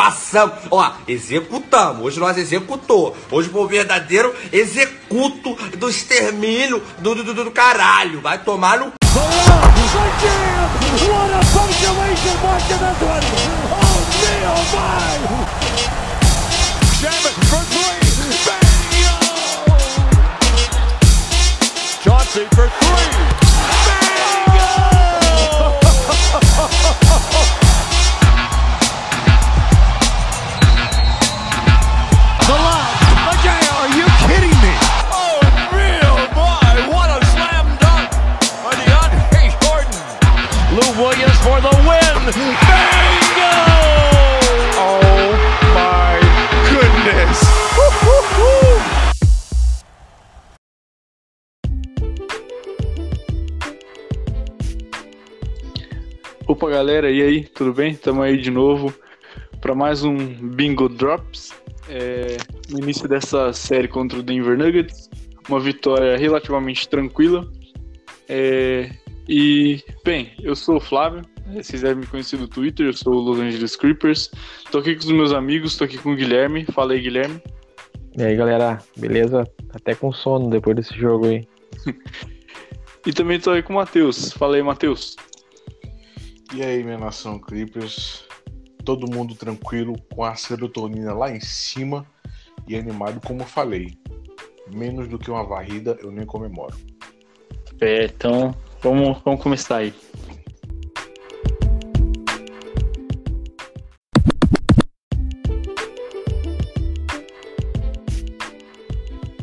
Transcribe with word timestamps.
Passamos, 0.00 0.54
ó, 0.70 0.94
executamos. 1.06 2.02
Hoje 2.02 2.18
nós 2.18 2.38
executou. 2.38 3.14
Hoje 3.30 3.50
foi 3.50 3.60
o 3.60 3.66
verdadeiro 3.66 4.34
executo 4.50 5.54
do 5.76 5.90
extermínio 5.90 6.82
do, 7.00 7.14
do, 7.16 7.22
do, 7.22 7.44
do 7.44 7.50
caralho. 7.50 8.18
Vai 8.22 8.42
tomar 8.42 8.78
no. 8.78 8.86
What 8.86 8.96
a 11.34 11.40
punctuation 22.48 23.49
For 41.42 41.58
three! 41.58 41.72
Bingo! 42.32 42.52
Oh 44.76 45.32
my 45.74 46.20
goodness! 46.68 47.40
Opa 56.46 56.68
galera, 56.68 57.10
e 57.10 57.22
aí, 57.22 57.44
tudo 57.44 57.72
bem? 57.72 57.92
Estamos 57.92 58.22
aí 58.22 58.36
de 58.36 58.50
novo 58.50 58.92
para 59.62 59.74
mais 59.74 60.04
um 60.04 60.16
Bingo 60.16 60.90
Drops. 60.90 61.54
É, 61.88 62.36
no 62.68 62.80
início 62.80 63.08
dessa 63.08 63.50
série 63.54 63.88
contra 63.88 64.18
o 64.18 64.22
Denver 64.22 64.58
Nuggets, 64.58 65.08
uma 65.48 65.58
vitória 65.58 66.18
relativamente 66.18 66.86
tranquila. 66.86 67.50
É, 68.28 68.90
e, 69.28 69.82
bem, 70.04 70.32
eu 70.42 70.56
sou 70.56 70.76
o 70.76 70.80
Flávio, 70.80 71.22
vocês 71.54 71.82
devem 71.82 72.00
me 72.00 72.06
conhecer 72.06 72.36
do 72.36 72.46
Twitter, 72.46 72.86
eu 72.86 72.92
sou 72.92 73.14
o 73.14 73.20
Los 73.20 73.38
Angeles 73.38 73.76
Creepers. 73.76 74.30
Tô 74.70 74.78
aqui 74.78 74.94
com 74.94 75.00
os 75.00 75.12
meus 75.12 75.32
amigos, 75.32 75.76
tô 75.76 75.84
aqui 75.84 75.98
com 75.98 76.12
o 76.12 76.16
Guilherme. 76.16 76.64
Fala 76.66 76.92
aí, 76.92 77.00
Guilherme. 77.00 77.42
E 78.16 78.22
aí, 78.22 78.36
galera, 78.36 78.78
beleza? 78.96 79.44
Até 79.72 79.94
com 79.94 80.12
sono 80.12 80.48
depois 80.48 80.76
desse 80.76 80.94
jogo 80.96 81.26
aí. 81.26 81.46
e 83.06 83.12
também 83.12 83.40
tô 83.40 83.50
aí 83.50 83.62
com 83.62 83.72
o 83.72 83.76
Matheus. 83.76 84.32
Fala 84.32 84.56
aí, 84.56 84.62
Matheus. 84.62 85.16
E 86.54 86.62
aí, 86.62 86.82
minha 86.84 86.98
nação 86.98 87.38
Creepers? 87.38 88.26
Todo 88.84 89.10
mundo 89.10 89.34
tranquilo, 89.34 89.94
com 90.14 90.24
a 90.24 90.34
serotonina 90.34 91.12
lá 91.12 91.30
em 91.30 91.40
cima 91.40 92.06
e 92.66 92.76
animado 92.76 93.20
como 93.24 93.42
eu 93.42 93.46
falei. 93.46 93.98
Menos 94.72 95.08
do 95.08 95.18
que 95.18 95.30
uma 95.30 95.44
varrida, 95.44 95.98
eu 96.00 96.10
nem 96.10 96.24
comemoro. 96.24 96.76
É, 97.80 98.04
então 98.04 98.54
vamos, 98.82 99.18
vamos 99.24 99.42
começar 99.42 99.78
aí. 99.78 99.94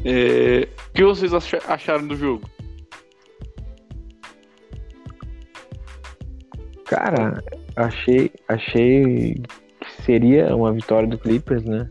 É, 0.06 0.68
o 0.90 0.94
que 0.94 1.04
vocês 1.04 1.34
acharam 1.34 2.08
do 2.08 2.16
jogo? 2.16 2.50
Cara, 6.86 7.44
achei, 7.76 8.32
achei 8.48 9.34
que 9.34 10.02
seria 10.04 10.56
uma 10.56 10.72
vitória 10.72 11.08
do 11.08 11.18
Clippers, 11.18 11.66
né? 11.66 11.90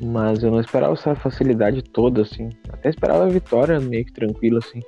Mas 0.00 0.42
eu 0.42 0.50
não 0.50 0.60
esperava 0.60 0.94
essa 0.94 1.14
facilidade 1.14 1.82
toda, 1.82 2.22
assim. 2.22 2.50
Até 2.70 2.88
esperava 2.88 3.24
a 3.24 3.28
vitória 3.28 3.78
meio 3.78 4.04
que 4.04 4.12
tranquila, 4.12 4.58
assim. 4.58 4.82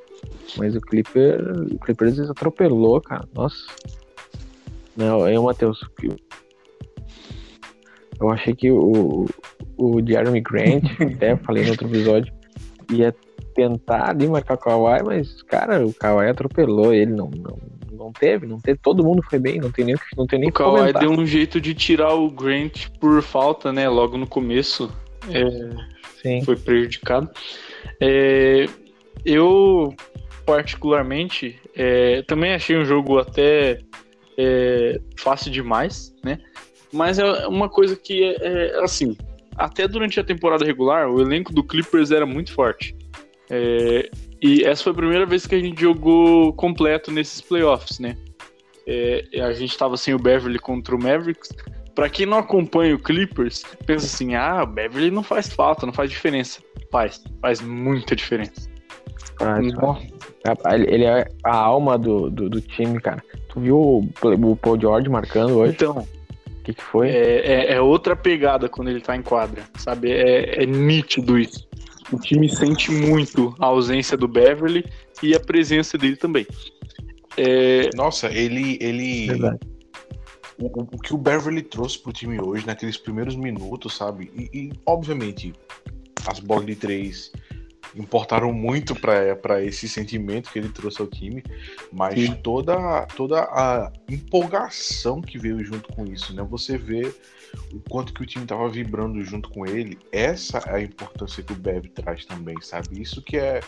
Mas 0.56 0.74
o 0.74 0.80
Clipper, 0.80 1.40
o 1.72 1.78
Clippers 1.78 2.18
atropelou, 2.18 3.00
cara. 3.00 3.26
Nossa. 3.34 3.64
Não, 4.96 5.26
eu, 5.26 5.42
Matheus, 5.42 5.80
eu 8.20 8.30
achei 8.30 8.54
que 8.54 8.70
o, 8.70 9.26
o 9.76 10.06
Jeremy 10.06 10.40
Grant, 10.40 10.84
até 11.00 11.36
falei 11.36 11.64
no 11.64 11.70
outro 11.70 11.88
episódio, 11.88 12.32
ia 12.90 13.14
tentar 13.54 14.10
ali 14.10 14.28
marcar 14.28 14.54
o 14.54 14.58
Kawhi, 14.58 15.02
mas, 15.04 15.42
cara, 15.42 15.84
o 15.84 15.92
Kawhi 15.92 16.28
atropelou 16.28 16.92
ele, 16.92 17.12
não, 17.12 17.30
não, 17.30 17.58
não 17.92 18.12
teve, 18.12 18.46
não 18.46 18.58
teve, 18.60 18.78
todo 18.82 19.04
mundo 19.04 19.22
foi 19.28 19.38
bem, 19.38 19.58
não 19.58 19.70
tem 19.70 19.84
nem, 19.84 19.96
não 20.16 20.26
tem 20.26 20.38
nem 20.38 20.48
O 20.48 20.52
Kawhi 20.52 20.78
comentar. 20.78 21.02
deu 21.02 21.10
um 21.10 21.26
jeito 21.26 21.60
de 21.60 21.74
tirar 21.74 22.14
o 22.14 22.30
Grant 22.30 22.88
por 23.00 23.22
falta, 23.22 23.72
né, 23.72 23.88
logo 23.88 24.16
no 24.16 24.26
começo, 24.26 24.90
é, 25.30 25.70
Sim. 26.22 26.44
foi 26.44 26.56
prejudicado. 26.56 27.28
É, 28.00 28.66
eu, 29.24 29.94
particularmente, 30.44 31.58
é, 31.74 32.22
também 32.22 32.54
achei 32.54 32.76
um 32.76 32.84
jogo 32.84 33.18
até 33.18 33.80
é, 34.38 35.00
fácil 35.16 35.50
demais, 35.50 36.14
né, 36.24 36.38
mas 36.92 37.18
é 37.18 37.46
uma 37.46 37.68
coisa 37.68 37.96
que 37.96 38.22
é, 38.22 38.36
é, 38.40 38.84
assim, 38.84 39.16
até 39.56 39.88
durante 39.88 40.20
a 40.20 40.24
temporada 40.24 40.64
regular, 40.64 41.08
o 41.08 41.20
elenco 41.20 41.52
do 41.52 41.64
Clippers 41.64 42.10
era 42.10 42.26
muito 42.26 42.52
forte. 42.52 42.94
É, 43.50 44.10
e 44.40 44.64
essa 44.64 44.82
foi 44.82 44.92
a 44.92 44.96
primeira 44.96 45.26
vez 45.26 45.46
que 45.46 45.54
a 45.54 45.60
gente 45.60 45.80
jogou 45.80 46.52
completo 46.52 47.10
nesses 47.10 47.40
playoffs, 47.40 47.98
né? 47.98 48.16
É, 48.86 49.24
a 49.40 49.52
gente 49.52 49.70
estava 49.70 49.96
sem 49.96 50.14
o 50.14 50.18
Beverly 50.18 50.58
contra 50.58 50.96
o 50.96 51.02
Mavericks. 51.02 51.50
Para 51.94 52.08
quem 52.08 52.26
não 52.26 52.38
acompanha 52.38 52.94
o 52.94 52.98
Clippers, 52.98 53.62
pensa 53.86 54.06
assim: 54.06 54.34
ah, 54.34 54.62
o 54.62 54.66
Beverly 54.66 55.10
não 55.10 55.22
faz 55.22 55.52
falta, 55.52 55.86
não 55.86 55.92
faz 55.92 56.10
diferença. 56.10 56.60
Faz, 56.90 57.22
faz 57.40 57.60
muita 57.60 58.16
diferença. 58.16 58.71
Ele 60.90 61.04
é 61.04 61.28
a 61.44 61.56
alma 61.56 61.98
do, 61.98 62.30
do, 62.30 62.48
do, 62.48 62.60
time, 62.60 63.00
cara. 63.00 63.22
Tu 63.48 63.60
viu 63.60 63.76
o, 63.76 64.08
o 64.22 64.56
Paul 64.56 64.80
George 64.80 65.08
marcando 65.08 65.58
hoje? 65.58 65.74
Então, 65.74 65.98
o 65.98 66.62
que, 66.62 66.74
que 66.74 66.82
foi? 66.82 67.10
É, 67.10 67.40
é, 67.40 67.72
é, 67.74 67.80
outra 67.80 68.16
pegada 68.16 68.68
quando 68.68 68.88
ele 68.88 69.00
tá 69.00 69.16
em 69.16 69.22
quadra, 69.22 69.62
sabe? 69.76 70.10
É, 70.10 70.62
é 70.62 70.66
nítido 70.66 71.38
isso. 71.38 71.68
O 72.12 72.18
time 72.18 72.48
sente 72.48 72.90
muito 72.90 73.54
a 73.58 73.66
ausência 73.66 74.16
do 74.16 74.28
Beverly 74.28 74.84
e 75.22 75.34
a 75.34 75.40
presença 75.40 75.96
dele 75.96 76.16
também. 76.16 76.46
É... 77.36 77.88
Nossa, 77.94 78.30
ele. 78.30 78.78
ele... 78.80 79.28
O, 80.58 80.82
o, 80.82 80.98
que 80.98 81.14
o 81.14 81.18
Beverly 81.18 81.62
trouxe 81.62 81.98
pro 81.98 82.12
time 82.12 82.40
hoje, 82.40 82.66
naqueles 82.66 82.96
primeiros 82.96 83.34
minutos, 83.34 83.96
sabe? 83.96 84.30
E, 84.36 84.58
e 84.58 84.72
obviamente, 84.84 85.52
as 86.26 86.38
bolas 86.38 86.66
de 86.66 86.76
três 86.76 87.32
importaram 87.94 88.52
muito 88.52 88.94
para 88.94 89.62
esse 89.62 89.88
sentimento 89.88 90.50
que 90.50 90.58
ele 90.58 90.68
trouxe 90.68 91.00
ao 91.00 91.06
time, 91.06 91.42
mas 91.92 92.14
toda, 92.42 93.06
toda 93.16 93.40
a 93.42 93.92
empolgação 94.08 95.20
que 95.20 95.38
veio 95.38 95.62
junto 95.64 95.92
com 95.92 96.06
isso, 96.06 96.34
né? 96.34 96.42
Você 96.48 96.78
vê 96.78 97.12
o 97.72 97.80
quanto 97.80 98.14
que 98.14 98.22
o 98.22 98.26
time 98.26 98.44
estava 98.44 98.68
vibrando 98.68 99.22
junto 99.22 99.50
com 99.50 99.66
ele, 99.66 99.98
essa 100.10 100.58
é 100.58 100.76
a 100.76 100.82
importância 100.82 101.42
que 101.42 101.52
o 101.52 101.56
Bev 101.56 101.86
traz 101.88 102.24
também, 102.24 102.56
sabe? 102.60 103.00
Isso 103.00 103.20
que 103.20 103.36
é 103.36 103.60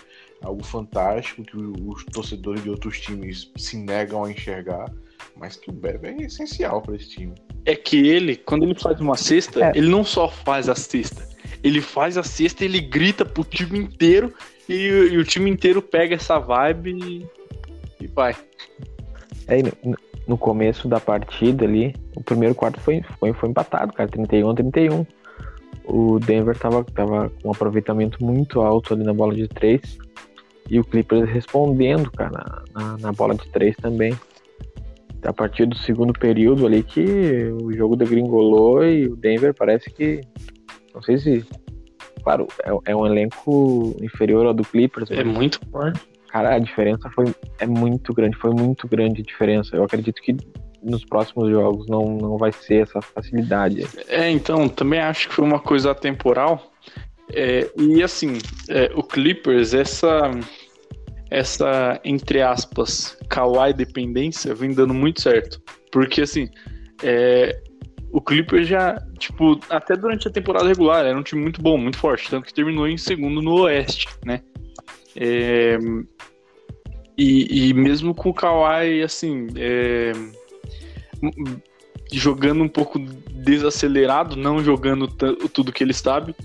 algo 0.42 0.64
fantástico 0.64 1.42
que 1.42 1.56
os 1.56 2.04
torcedores 2.06 2.62
de 2.62 2.70
outros 2.70 3.00
times 3.00 3.50
se 3.56 3.76
negam 3.76 4.24
a 4.24 4.30
enxergar, 4.30 4.90
mas 5.36 5.56
que 5.56 5.70
o 5.70 5.72
Bev 5.72 6.04
é 6.04 6.22
essencial 6.22 6.80
para 6.80 6.96
esse 6.96 7.10
time. 7.10 7.34
É 7.64 7.74
que 7.74 8.06
ele, 8.08 8.36
quando 8.36 8.64
ele 8.64 8.74
faz 8.74 9.00
uma 9.00 9.16
cesta, 9.16 9.66
é. 9.66 9.72
ele 9.74 9.88
não 9.88 10.04
só 10.04 10.28
faz 10.28 10.68
a 10.68 10.74
cesta, 10.74 11.28
ele 11.64 11.80
faz 11.80 12.18
a 12.18 12.22
cesta, 12.22 12.62
ele 12.62 12.78
grita 12.78 13.24
pro 13.24 13.42
time 13.42 13.78
inteiro 13.78 14.32
e, 14.68 14.74
e 14.74 15.16
o 15.16 15.24
time 15.24 15.50
inteiro 15.50 15.80
pega 15.80 16.14
essa 16.14 16.38
vibe 16.38 16.90
e, 16.92 18.04
e 18.04 18.06
vai. 18.06 18.36
É, 19.48 19.62
no, 19.62 19.96
no, 20.28 20.36
começo 20.36 20.86
da 20.86 21.00
partida 21.00 21.64
ali, 21.64 21.94
o 22.14 22.22
primeiro 22.22 22.54
quarto 22.54 22.78
foi, 22.78 23.02
foi, 23.18 23.32
foi 23.32 23.48
empatado, 23.48 23.94
cara, 23.94 24.10
31 24.10 24.50
a 24.50 24.54
31. 24.54 25.06
O 25.86 26.18
Denver 26.18 26.56
tava, 26.56 26.84
tava 26.84 27.30
com 27.30 27.48
um 27.48 27.52
aproveitamento 27.52 28.22
muito 28.22 28.60
alto 28.60 28.92
ali 28.92 29.02
na 29.02 29.14
bola 29.14 29.34
de 29.34 29.48
três. 29.48 29.98
E 30.68 30.78
o 30.78 30.84
Clippers 30.84 31.28
respondendo, 31.28 32.10
cara, 32.10 32.62
na, 32.74 32.98
na 32.98 33.12
bola 33.12 33.34
de 33.34 33.46
três 33.48 33.74
também. 33.76 34.18
A 35.22 35.32
partir 35.32 35.66
do 35.66 35.76
segundo 35.76 36.12
período 36.12 36.66
ali 36.66 36.82
que 36.82 37.50
o 37.62 37.72
jogo 37.72 37.96
degringolou 37.96 38.84
e 38.84 39.06
o 39.06 39.16
Denver 39.16 39.54
parece 39.54 39.90
que 39.90 40.22
não 40.94 41.02
sei 41.02 41.18
se. 41.18 41.44
Claro, 42.22 42.46
é, 42.64 42.92
é 42.92 42.96
um 42.96 43.06
elenco 43.06 43.96
inferior 44.00 44.46
ao 44.46 44.54
do 44.54 44.64
Clippers. 44.64 45.10
É 45.10 45.24
muito 45.24 45.60
forte. 45.70 46.00
Cara, 46.28 46.54
a 46.54 46.58
diferença 46.58 47.10
foi 47.10 47.34
é 47.58 47.66
muito 47.66 48.12
grande, 48.12 48.36
foi 48.36 48.50
muito 48.50 48.88
grande 48.88 49.20
a 49.20 49.24
diferença. 49.24 49.76
Eu 49.76 49.84
acredito 49.84 50.20
que 50.22 50.36
nos 50.82 51.04
próximos 51.04 51.50
jogos 51.50 51.86
não, 51.86 52.04
não 52.16 52.36
vai 52.36 52.52
ser 52.52 52.82
essa 52.82 53.00
facilidade. 53.00 53.86
É, 54.08 54.30
então, 54.30 54.68
também 54.68 55.00
acho 55.00 55.28
que 55.28 55.34
foi 55.34 55.44
uma 55.44 55.58
coisa 55.60 55.90
atemporal. 55.90 56.72
É, 57.32 57.70
e 57.76 58.02
assim, 58.02 58.38
é, 58.68 58.90
o 58.94 59.02
Clippers, 59.02 59.72
essa, 59.72 60.30
essa, 61.30 62.00
entre 62.04 62.42
aspas, 62.42 63.16
Kawhi 63.28 63.72
dependência 63.72 64.54
vem 64.54 64.72
dando 64.72 64.92
muito 64.92 65.22
certo. 65.22 65.60
Porque 65.90 66.22
assim, 66.22 66.48
é, 67.02 67.60
o 68.14 68.20
Clippers 68.20 68.68
já, 68.68 68.96
tipo, 69.18 69.58
até 69.68 69.96
durante 69.96 70.28
a 70.28 70.30
temporada 70.30 70.68
regular, 70.68 71.04
era 71.04 71.18
um 71.18 71.22
time 71.24 71.42
muito 71.42 71.60
bom, 71.60 71.76
muito 71.76 71.98
forte, 71.98 72.30
tanto 72.30 72.46
que 72.46 72.54
terminou 72.54 72.86
em 72.86 72.96
segundo 72.96 73.42
no 73.42 73.62
Oeste, 73.62 74.06
né? 74.24 74.40
É, 75.16 75.76
e, 77.18 77.70
e, 77.70 77.74
mesmo 77.74 78.14
com 78.14 78.28
o 78.28 78.34
Kawhi, 78.34 79.02
assim, 79.02 79.48
é, 79.56 80.12
jogando 82.12 82.62
um 82.62 82.68
pouco 82.68 83.00
desacelerado, 83.00 84.36
não 84.36 84.62
jogando 84.62 85.08
tudo 85.08 85.72
que 85.72 85.82
ele 85.82 85.92
sabe, 85.92 86.36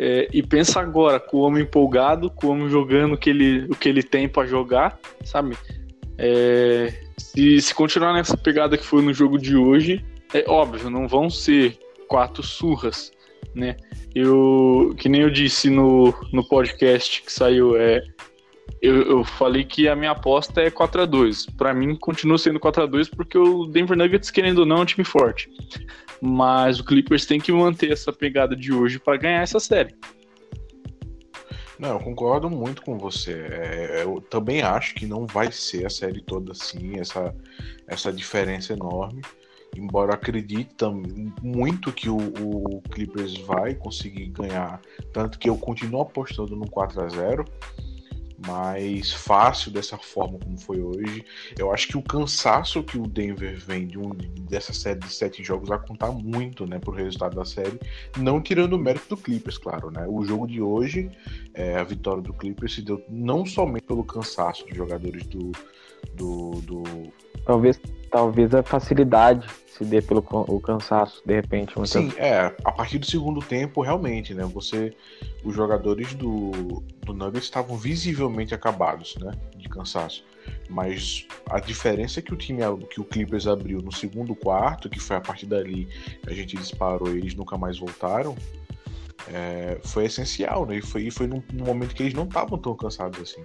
é, 0.00 0.28
e 0.32 0.42
pensa 0.42 0.80
agora 0.80 1.20
com 1.20 1.36
o 1.36 1.42
homem 1.42 1.62
empolgado, 1.62 2.30
com 2.30 2.48
o 2.48 2.50
homem 2.50 2.68
jogando 2.68 3.12
o 3.12 3.16
que 3.16 3.30
ele, 3.30 3.66
o 3.70 3.76
que 3.76 3.88
ele 3.88 4.02
tem 4.02 4.28
para 4.28 4.48
jogar, 4.48 4.98
sabe? 5.24 5.56
É, 6.18 6.92
se, 7.16 7.60
se 7.60 7.72
continuar 7.72 8.12
nessa 8.12 8.36
pegada 8.36 8.76
que 8.76 8.84
foi 8.84 9.02
no 9.02 9.14
jogo 9.14 9.38
de 9.38 9.56
hoje, 9.56 10.04
é 10.32 10.44
óbvio, 10.48 10.90
não 10.90 11.06
vão 11.06 11.28
ser 11.28 11.78
quatro 12.08 12.42
surras, 12.42 13.12
né? 13.54 13.76
Eu, 14.14 14.94
que 14.98 15.08
nem 15.08 15.22
eu 15.22 15.30
disse 15.30 15.70
no, 15.70 16.14
no 16.32 16.46
podcast 16.46 17.22
que 17.22 17.32
saiu, 17.32 17.76
é, 17.76 18.02
eu, 18.80 19.02
eu 19.02 19.24
falei 19.24 19.64
que 19.64 19.88
a 19.88 19.96
minha 19.96 20.10
aposta 20.10 20.60
é 20.60 20.70
4 20.70 21.02
a 21.02 21.06
2 21.06 21.46
Para 21.56 21.72
mim, 21.72 21.96
continua 21.96 22.36
sendo 22.36 22.60
4 22.60 22.82
a 22.82 22.86
2 22.86 23.08
porque 23.08 23.38
o 23.38 23.66
Denver 23.66 23.96
Nuggets, 23.96 24.30
querendo 24.30 24.58
ou 24.58 24.66
não, 24.66 24.78
é 24.78 24.80
um 24.80 24.84
time 24.86 25.04
forte. 25.04 25.48
Mas 26.20 26.80
o 26.80 26.84
Clippers 26.84 27.26
tem 27.26 27.40
que 27.40 27.52
manter 27.52 27.92
essa 27.92 28.12
pegada 28.12 28.54
de 28.54 28.72
hoje 28.72 28.98
para 28.98 29.16
ganhar 29.16 29.42
essa 29.42 29.58
série. 29.58 29.94
Não, 31.78 31.94
eu 31.94 31.98
concordo 31.98 32.48
muito 32.48 32.82
com 32.82 32.96
você. 32.96 33.32
É, 33.32 34.02
eu 34.02 34.20
também 34.20 34.62
acho 34.62 34.94
que 34.94 35.06
não 35.06 35.26
vai 35.26 35.50
ser 35.50 35.84
a 35.84 35.90
série 35.90 36.22
toda 36.22 36.52
assim, 36.52 36.98
essa, 36.98 37.34
essa 37.88 38.12
diferença 38.12 38.72
enorme. 38.72 39.22
Embora 39.76 40.14
acredite 40.14 40.74
muito 41.42 41.92
que 41.92 42.08
o, 42.08 42.16
o 42.16 42.82
Clippers 42.82 43.38
vai 43.38 43.74
conseguir 43.74 44.26
ganhar. 44.26 44.80
Tanto 45.12 45.38
que 45.38 45.48
eu 45.48 45.56
continuo 45.56 46.02
apostando 46.02 46.54
no 46.54 46.68
4 46.68 47.02
a 47.02 47.08
0 47.08 47.44
mais 48.46 49.12
fácil 49.12 49.70
dessa 49.70 49.96
forma 49.96 50.38
como 50.38 50.58
foi 50.58 50.80
hoje. 50.80 51.24
Eu 51.58 51.72
acho 51.72 51.88
que 51.88 51.96
o 51.96 52.02
cansaço 52.02 52.82
que 52.82 52.98
o 52.98 53.06
Denver 53.06 53.56
vem 53.58 53.86
de 53.86 53.98
um, 53.98 54.10
dessa 54.48 54.72
série 54.72 54.98
de 54.98 55.12
sete 55.12 55.42
jogos 55.42 55.68
vai 55.68 55.78
contar 55.78 56.10
muito, 56.10 56.66
né, 56.66 56.78
pro 56.78 56.92
resultado 56.92 57.36
da 57.36 57.44
série, 57.44 57.78
não 58.16 58.40
tirando 58.40 58.74
o 58.74 58.78
mérito 58.78 59.10
do 59.10 59.16
Clippers, 59.16 59.58
claro, 59.58 59.90
né. 59.90 60.04
O 60.08 60.24
jogo 60.24 60.46
de 60.46 60.60
hoje, 60.60 61.10
é, 61.54 61.76
a 61.76 61.84
vitória 61.84 62.22
do 62.22 62.32
Clippers 62.32 62.74
se 62.74 62.82
deu 62.82 63.02
não 63.08 63.46
somente 63.46 63.84
pelo 63.84 64.04
cansaço 64.04 64.66
dos 64.66 64.76
jogadores 64.76 65.24
do, 65.26 65.52
do, 66.14 66.60
do... 66.62 66.82
talvez 67.44 67.80
talvez 68.12 68.54
a 68.54 68.62
facilidade 68.62 69.48
se 69.66 69.84
dê 69.84 70.02
pelo 70.02 70.22
o 70.30 70.60
cansaço, 70.60 71.22
de 71.24 71.34
repente. 71.34 71.72
Sim, 71.86 72.12
é. 72.18 72.54
A 72.62 72.70
partir 72.70 72.98
do 72.98 73.06
segundo 73.06 73.40
tempo, 73.40 73.80
realmente, 73.80 74.34
né? 74.34 74.44
Você. 74.44 74.94
Os 75.42 75.54
jogadores 75.54 76.14
do, 76.14 76.84
do 77.04 77.14
Nuggets 77.14 77.44
estavam 77.44 77.76
visivelmente 77.76 78.54
acabados, 78.54 79.16
né? 79.16 79.32
De 79.56 79.68
cansaço. 79.68 80.24
Mas 80.68 81.26
a 81.48 81.58
diferença 81.58 82.20
é 82.20 82.22
que 82.22 82.34
o 82.34 82.36
time 82.36 82.60
que 82.90 83.00
o 83.00 83.04
Clippers 83.04 83.46
abriu 83.46 83.80
no 83.80 83.92
segundo 83.92 84.36
quarto, 84.36 84.90
que 84.90 85.00
foi 85.00 85.16
a 85.16 85.20
partir 85.20 85.46
dali 85.46 85.88
que 86.22 86.30
a 86.30 86.34
gente 86.34 86.56
disparou 86.56 87.14
e 87.14 87.18
eles 87.18 87.34
nunca 87.34 87.56
mais 87.56 87.78
voltaram, 87.78 88.36
é, 89.28 89.80
foi 89.84 90.04
essencial, 90.04 90.66
né? 90.66 90.76
E 90.76 90.82
foi, 90.82 91.10
foi 91.10 91.26
num, 91.26 91.42
num 91.52 91.64
momento 91.64 91.94
que 91.94 92.02
eles 92.02 92.14
não 92.14 92.24
estavam 92.24 92.58
tão 92.58 92.76
cansados 92.76 93.20
assim. 93.20 93.44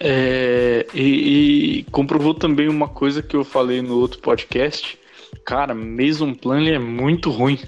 É, 0.00 0.86
e, 0.92 1.78
e, 1.78 1.84
comprovou 1.84 2.34
também 2.34 2.68
uma 2.68 2.88
coisa 2.88 3.22
que 3.22 3.36
eu 3.36 3.44
falei 3.44 3.80
no 3.80 3.96
outro 3.98 4.20
podcast. 4.20 4.98
Cara, 5.44 5.74
Mason 5.74 6.34
Plan 6.34 6.66
é 6.68 6.78
muito 6.78 7.30
ruim. 7.30 7.58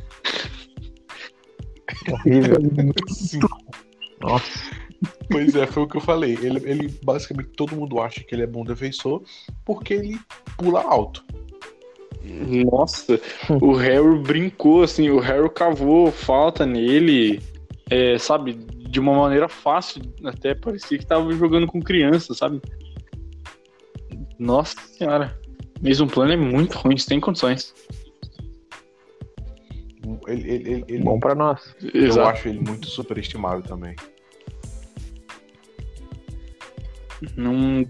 Horrível. 2.11 2.56
Nossa. 4.20 4.76
Pois 5.31 5.55
é, 5.55 5.67
foi 5.67 5.82
o 5.82 5.88
que 5.88 5.96
eu 5.96 6.00
falei. 6.00 6.38
Ele, 6.40 6.62
ele 6.69 6.99
basicamente 7.02 7.50
todo 7.50 7.76
mundo 7.76 8.00
acha 8.00 8.20
que 8.20 8.34
ele 8.34 8.43
é 8.43 8.46
bom 8.46 8.64
defensor 8.64 9.23
porque 9.64 9.94
ele 9.94 10.19
pula 10.56 10.82
alto. 10.82 11.25
Nossa, 12.70 13.20
o 13.61 13.75
Harry 13.75 14.19
brincou 14.19 14.82
assim, 14.82 15.11
o 15.11 15.20
Harry 15.20 15.49
cavou 15.50 16.11
falta 16.11 16.67
nele, 16.67 17.40
é, 17.88 18.19
sabe, 18.19 18.58
de 18.96 19.00
uma 19.00 19.12
maneira 19.12 19.46
fácil, 19.46 20.00
até 20.25 20.54
parecia 20.54 20.96
que 20.96 21.04
tava 21.04 21.31
jogando 21.32 21.66
com 21.66 21.82
criança, 21.82 22.32
sabe? 22.32 22.62
Nossa 24.38 24.75
senhora, 24.88 25.38
mesmo 25.82 26.06
plano 26.06 26.32
é 26.32 26.37
muito 26.37 26.78
ruim, 26.78 26.96
sem 26.96 27.20
condições. 27.20 27.75
Ele, 30.26 30.50
ele, 30.50 30.84
ele, 30.88 31.04
Bom 31.04 31.20
para 31.20 31.34
nós. 31.34 31.75
Eu 31.93 32.06
Exato. 32.06 32.28
acho 32.31 32.48
ele 32.48 32.60
muito 32.60 32.87
superestimado 32.87 33.62
também. 33.69 33.94
Não. 37.37 37.87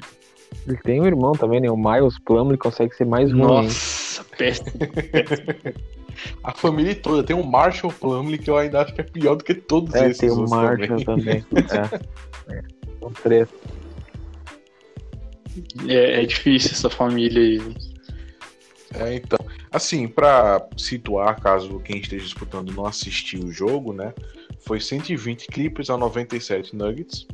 Ele 0.67 0.79
tem 0.83 1.01
um 1.01 1.07
irmão 1.07 1.33
também, 1.33 1.61
né? 1.61 1.71
O 1.71 1.77
Miles 1.77 2.19
Plumley 2.25 2.59
consegue 2.59 2.97
ser 2.97 3.05
mais 3.05 3.31
ruim. 3.31 3.43
Nossa, 3.43 4.25
péssimo. 4.37 4.73
a 6.43 6.53
família 6.53 6.95
toda. 6.95 7.23
Tem 7.23 7.37
o 7.37 7.45
Marshall 7.45 7.93
Plumley, 7.93 8.39
que 8.39 8.51
eu 8.51 8.57
ainda 8.57 8.83
acho 8.83 8.95
que 8.95 9.01
é 9.01 9.05
pior 9.05 9.37
do 9.37 9.45
que 9.45 9.55
todos 9.55 9.95
é, 9.95 10.07
esses. 10.11 10.19
Tem 10.19 10.31
o 10.31 10.49
Marshall 10.49 11.05
também. 11.05 11.43
também. 11.43 11.65
é. 12.51 12.57
é. 12.57 12.63
São 13.01 13.13
três. 13.23 13.49
É, 15.89 16.23
é 16.23 16.27
difícil 16.27 16.73
essa 16.73 16.91
família 16.91 17.41
aí. 17.41 17.96
É, 19.01 19.15
então. 19.15 19.39
Assim, 19.71 20.09
para 20.09 20.67
situar, 20.77 21.41
caso 21.41 21.81
quem 21.81 21.99
esteja 21.99 22.25
disputando 22.25 22.73
não 22.73 22.87
assistiu 22.87 23.41
o 23.45 23.53
jogo, 23.53 23.93
né? 23.93 24.15
Foi 24.61 24.81
120 24.81 25.47
Clippers 25.49 25.91
a 25.91 25.97
97 25.97 26.75
Nuggets 26.75 27.27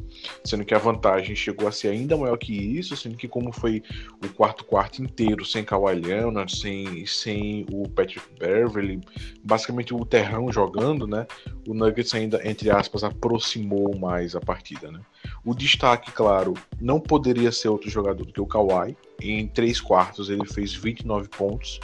sendo 0.45 0.65
que 0.65 0.75
a 0.75 0.79
vantagem 0.79 1.35
chegou 1.35 1.69
a 1.69 1.73
ser 1.73 1.89
ainda 1.89 2.17
maior 2.17 2.37
que 2.37 2.53
isso, 2.53 2.97
sendo 2.97 3.17
que 3.17 3.29
como 3.29 3.53
foi 3.53 3.83
o 4.23 4.29
quarto 4.29 4.65
quarto 4.65 5.03
inteiro 5.03 5.45
sem 5.45 5.65
Kawhi 5.65 5.95
Leonard, 5.95 6.55
sem, 6.55 7.05
sem 7.07 7.67
o 7.73 7.89
Patrick 7.89 8.27
Beverly, 8.39 9.01
basicamente 9.43 9.95
o 9.95 10.05
terrão 10.05 10.53
jogando, 10.53 11.07
né? 11.07 11.27
O 11.67 11.75
Nuggets 11.75 12.15
ainda, 12.15 12.41
entre 12.49 12.71
aspas, 12.71 13.05
aproximou 13.05 13.97
mais 13.97 14.35
a 14.35 14.41
partida, 14.41 14.91
né? 14.91 15.01
O 15.45 15.55
destaque, 15.55 16.13
claro, 16.13 16.55
não 16.81 17.01
poderia 17.01 17.51
ser 17.51 17.69
outro 17.69 17.91
jogador 17.91 18.25
do 18.25 18.33
que 18.33 18.41
o 18.41 18.47
Kawhi. 18.47 18.97
Em 19.21 19.47
três 19.47 19.81
quartos 19.81 20.31
ele 20.31 20.47
fez 20.47 20.75
29 20.75 21.29
pontos, 21.29 21.81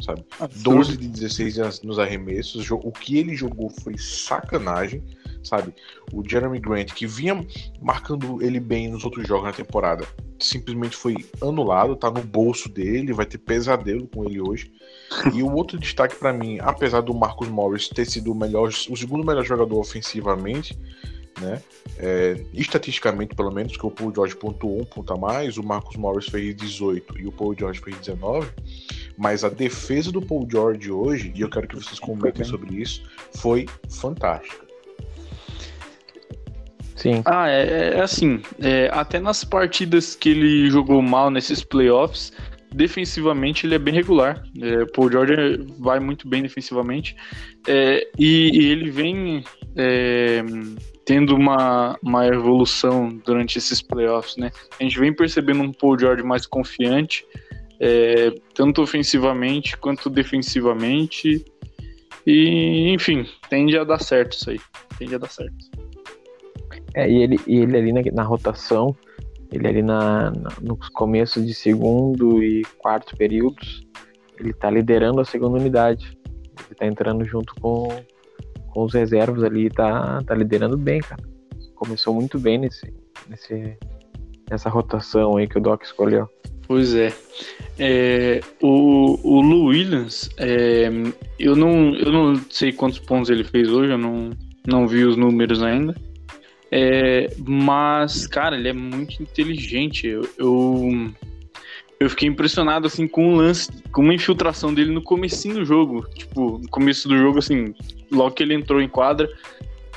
sabe? 0.00 0.24
Absurdo. 0.38 0.76
12 0.76 0.96
de 0.96 1.08
16 1.08 1.82
nos 1.82 1.98
arremessos. 1.98 2.70
O 2.70 2.92
que 2.92 3.18
ele 3.18 3.34
jogou 3.34 3.68
foi 3.68 3.98
sacanagem 3.98 5.02
sabe? 5.42 5.74
O 6.12 6.26
Jeremy 6.26 6.58
Grant, 6.58 6.92
que 6.92 7.06
vinha 7.06 7.46
marcando 7.80 8.42
ele 8.42 8.60
bem 8.60 8.88
nos 8.88 9.04
outros 9.04 9.26
jogos 9.26 9.44
na 9.44 9.52
temporada, 9.52 10.06
simplesmente 10.38 10.96
foi 10.96 11.16
anulado, 11.42 11.96
tá 11.96 12.10
no 12.10 12.22
bolso 12.22 12.68
dele, 12.68 13.12
vai 13.12 13.26
ter 13.26 13.38
pesadelo 13.38 14.06
com 14.08 14.24
ele 14.24 14.40
hoje. 14.40 14.72
E 15.34 15.42
o 15.42 15.52
outro 15.52 15.78
destaque 15.78 16.16
para 16.16 16.32
mim, 16.32 16.58
apesar 16.60 17.00
do 17.00 17.14
Marcus 17.14 17.48
Morris 17.48 17.88
ter 17.88 18.06
sido 18.06 18.32
o 18.32 18.34
melhor, 18.34 18.68
o 18.68 18.96
segundo 18.96 19.24
melhor 19.24 19.44
jogador 19.44 19.78
ofensivamente, 19.78 20.78
né? 21.40 21.62
É, 21.98 22.40
estatisticamente, 22.52 23.34
pelo 23.34 23.50
menos, 23.50 23.76
que 23.76 23.86
o 23.86 23.90
Paul 23.90 24.12
George 24.14 24.36
pontuou 24.36 24.80
um 24.80 24.84
ponto 24.84 25.12
a 25.12 25.16
mais, 25.16 25.56
o 25.58 25.62
Marcus 25.62 25.96
Morris 25.96 26.26
fez 26.26 26.54
18 26.56 27.18
e 27.18 27.26
o 27.26 27.32
Paul 27.32 27.54
George 27.58 27.80
fez 27.80 27.96
19. 27.96 28.48
Mas 29.16 29.44
a 29.44 29.48
defesa 29.48 30.10
do 30.10 30.22
Paul 30.22 30.46
George 30.50 30.90
hoje, 30.90 31.32
e 31.34 31.40
eu 31.40 31.50
quero 31.50 31.68
que 31.68 31.76
vocês 31.76 31.98
comentem 31.98 32.44
sobre 32.44 32.74
isso, 32.74 33.02
foi 33.34 33.66
fantástica. 33.88 34.70
Sim. 37.00 37.22
Ah, 37.24 37.48
é, 37.48 37.62
é, 37.62 37.94
é 37.94 38.00
assim. 38.02 38.42
É, 38.60 38.90
até 38.92 39.18
nas 39.18 39.42
partidas 39.42 40.14
que 40.14 40.28
ele 40.28 40.70
jogou 40.70 41.00
mal 41.00 41.30
nesses 41.30 41.64
playoffs, 41.64 42.30
defensivamente 42.74 43.66
ele 43.66 43.74
é 43.74 43.78
bem 43.78 43.94
regular. 43.94 44.42
É, 44.60 44.84
Paul 44.86 45.10
George 45.10 45.34
vai 45.78 46.00
muito 46.00 46.28
bem 46.28 46.42
defensivamente. 46.42 47.16
É, 47.66 48.08
e, 48.18 48.50
e, 48.52 48.70
ele 48.70 48.90
vem 48.90 49.44
é, 49.76 50.42
tendo 51.04 51.34
uma, 51.34 51.98
uma 52.02 52.26
evolução 52.26 53.08
durante 53.24 53.58
esses 53.58 53.82
playoffs, 53.82 54.36
né? 54.36 54.50
A 54.78 54.82
gente 54.82 54.98
vem 54.98 55.12
percebendo 55.12 55.62
um 55.62 55.72
Paul 55.72 55.98
George 55.98 56.22
mais 56.22 56.46
confiante, 56.46 57.24
é, 57.80 58.32
tanto 58.54 58.82
ofensivamente 58.82 59.76
quanto 59.76 60.08
defensivamente. 60.08 61.44
E, 62.26 62.90
enfim, 62.92 63.26
tende 63.48 63.76
a 63.76 63.84
dar 63.84 64.00
certo 64.00 64.32
isso 64.32 64.50
aí. 64.50 64.60
Tende 64.98 65.14
a 65.14 65.18
dar 65.18 65.30
certo. 65.30 65.56
É, 66.94 67.10
e 67.10 67.22
ele, 67.22 67.40
e 67.46 67.56
ele 67.56 67.76
ali 67.76 67.92
na, 67.92 68.02
na 68.12 68.22
rotação, 68.22 68.94
ele 69.52 69.66
ali 69.66 69.82
na, 69.82 70.30
na, 70.30 70.50
nos 70.60 70.88
começos 70.90 71.44
de 71.44 71.52
segundo 71.54 72.42
e 72.42 72.62
quarto 72.78 73.16
períodos, 73.16 73.86
ele 74.38 74.52
tá 74.52 74.70
liderando 74.70 75.20
a 75.20 75.24
segunda 75.24 75.58
unidade. 75.58 76.16
Ele 76.66 76.74
tá 76.76 76.86
entrando 76.86 77.24
junto 77.24 77.54
com, 77.56 77.88
com 78.68 78.84
os 78.84 78.94
reservas 78.94 79.42
ali 79.42 79.66
e 79.66 79.70
tá, 79.70 80.22
tá 80.24 80.34
liderando 80.34 80.76
bem, 80.76 81.00
cara. 81.00 81.22
Começou 81.74 82.14
muito 82.14 82.38
bem 82.38 82.58
nesse, 82.58 82.92
nesse, 83.28 83.76
nessa 84.50 84.68
rotação 84.68 85.36
aí 85.36 85.48
que 85.48 85.58
o 85.58 85.60
Doc 85.60 85.82
escolheu. 85.82 86.28
Pois 86.66 86.94
é. 86.94 87.12
é 87.78 88.40
o, 88.62 89.18
o 89.24 89.40
Lou 89.40 89.66
Williams, 89.66 90.30
é, 90.38 90.88
eu, 91.36 91.56
não, 91.56 91.96
eu 91.96 92.12
não 92.12 92.36
sei 92.48 92.72
quantos 92.72 93.00
pontos 93.00 93.28
ele 93.28 93.42
fez 93.42 93.68
hoje, 93.68 93.90
eu 93.90 93.98
não, 93.98 94.30
não 94.66 94.86
vi 94.86 95.04
os 95.04 95.16
números 95.16 95.62
ainda. 95.62 95.94
É, 96.70 97.28
mas, 97.44 98.26
cara, 98.26 98.56
ele 98.56 98.68
é 98.68 98.72
muito 98.72 99.22
inteligente. 99.22 100.06
Eu, 100.06 100.22
eu, 100.38 101.10
eu, 101.98 102.10
fiquei 102.10 102.28
impressionado 102.28 102.86
assim 102.86 103.08
com 103.08 103.32
o 103.32 103.36
lance, 103.36 103.70
com 103.90 104.02
uma 104.02 104.14
infiltração 104.14 104.72
dele 104.72 104.92
no 104.92 105.02
comecinho 105.02 105.56
do 105.56 105.64
jogo. 105.64 106.06
Tipo, 106.14 106.58
no 106.58 106.68
começo 106.68 107.08
do 107.08 107.16
jogo, 107.16 107.38
assim, 107.38 107.74
logo 108.10 108.32
que 108.32 108.42
ele 108.42 108.54
entrou 108.54 108.80
em 108.80 108.88
quadra, 108.88 109.28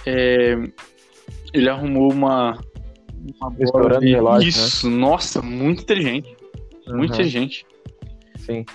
é, 0.05 0.57
ele 1.53 1.69
arrumou 1.69 2.11
uma. 2.11 2.59
uma 3.39 3.99
relógio, 3.99 4.41
né? 4.41 4.47
Isso, 4.47 4.89
né? 4.89 4.97
nossa, 4.97 5.41
muito 5.41 5.83
inteligente. 5.83 6.35
Uhum. 6.87 6.97
Muito 6.97 7.13
inteligente. 7.13 7.65
Sim. 8.37 8.65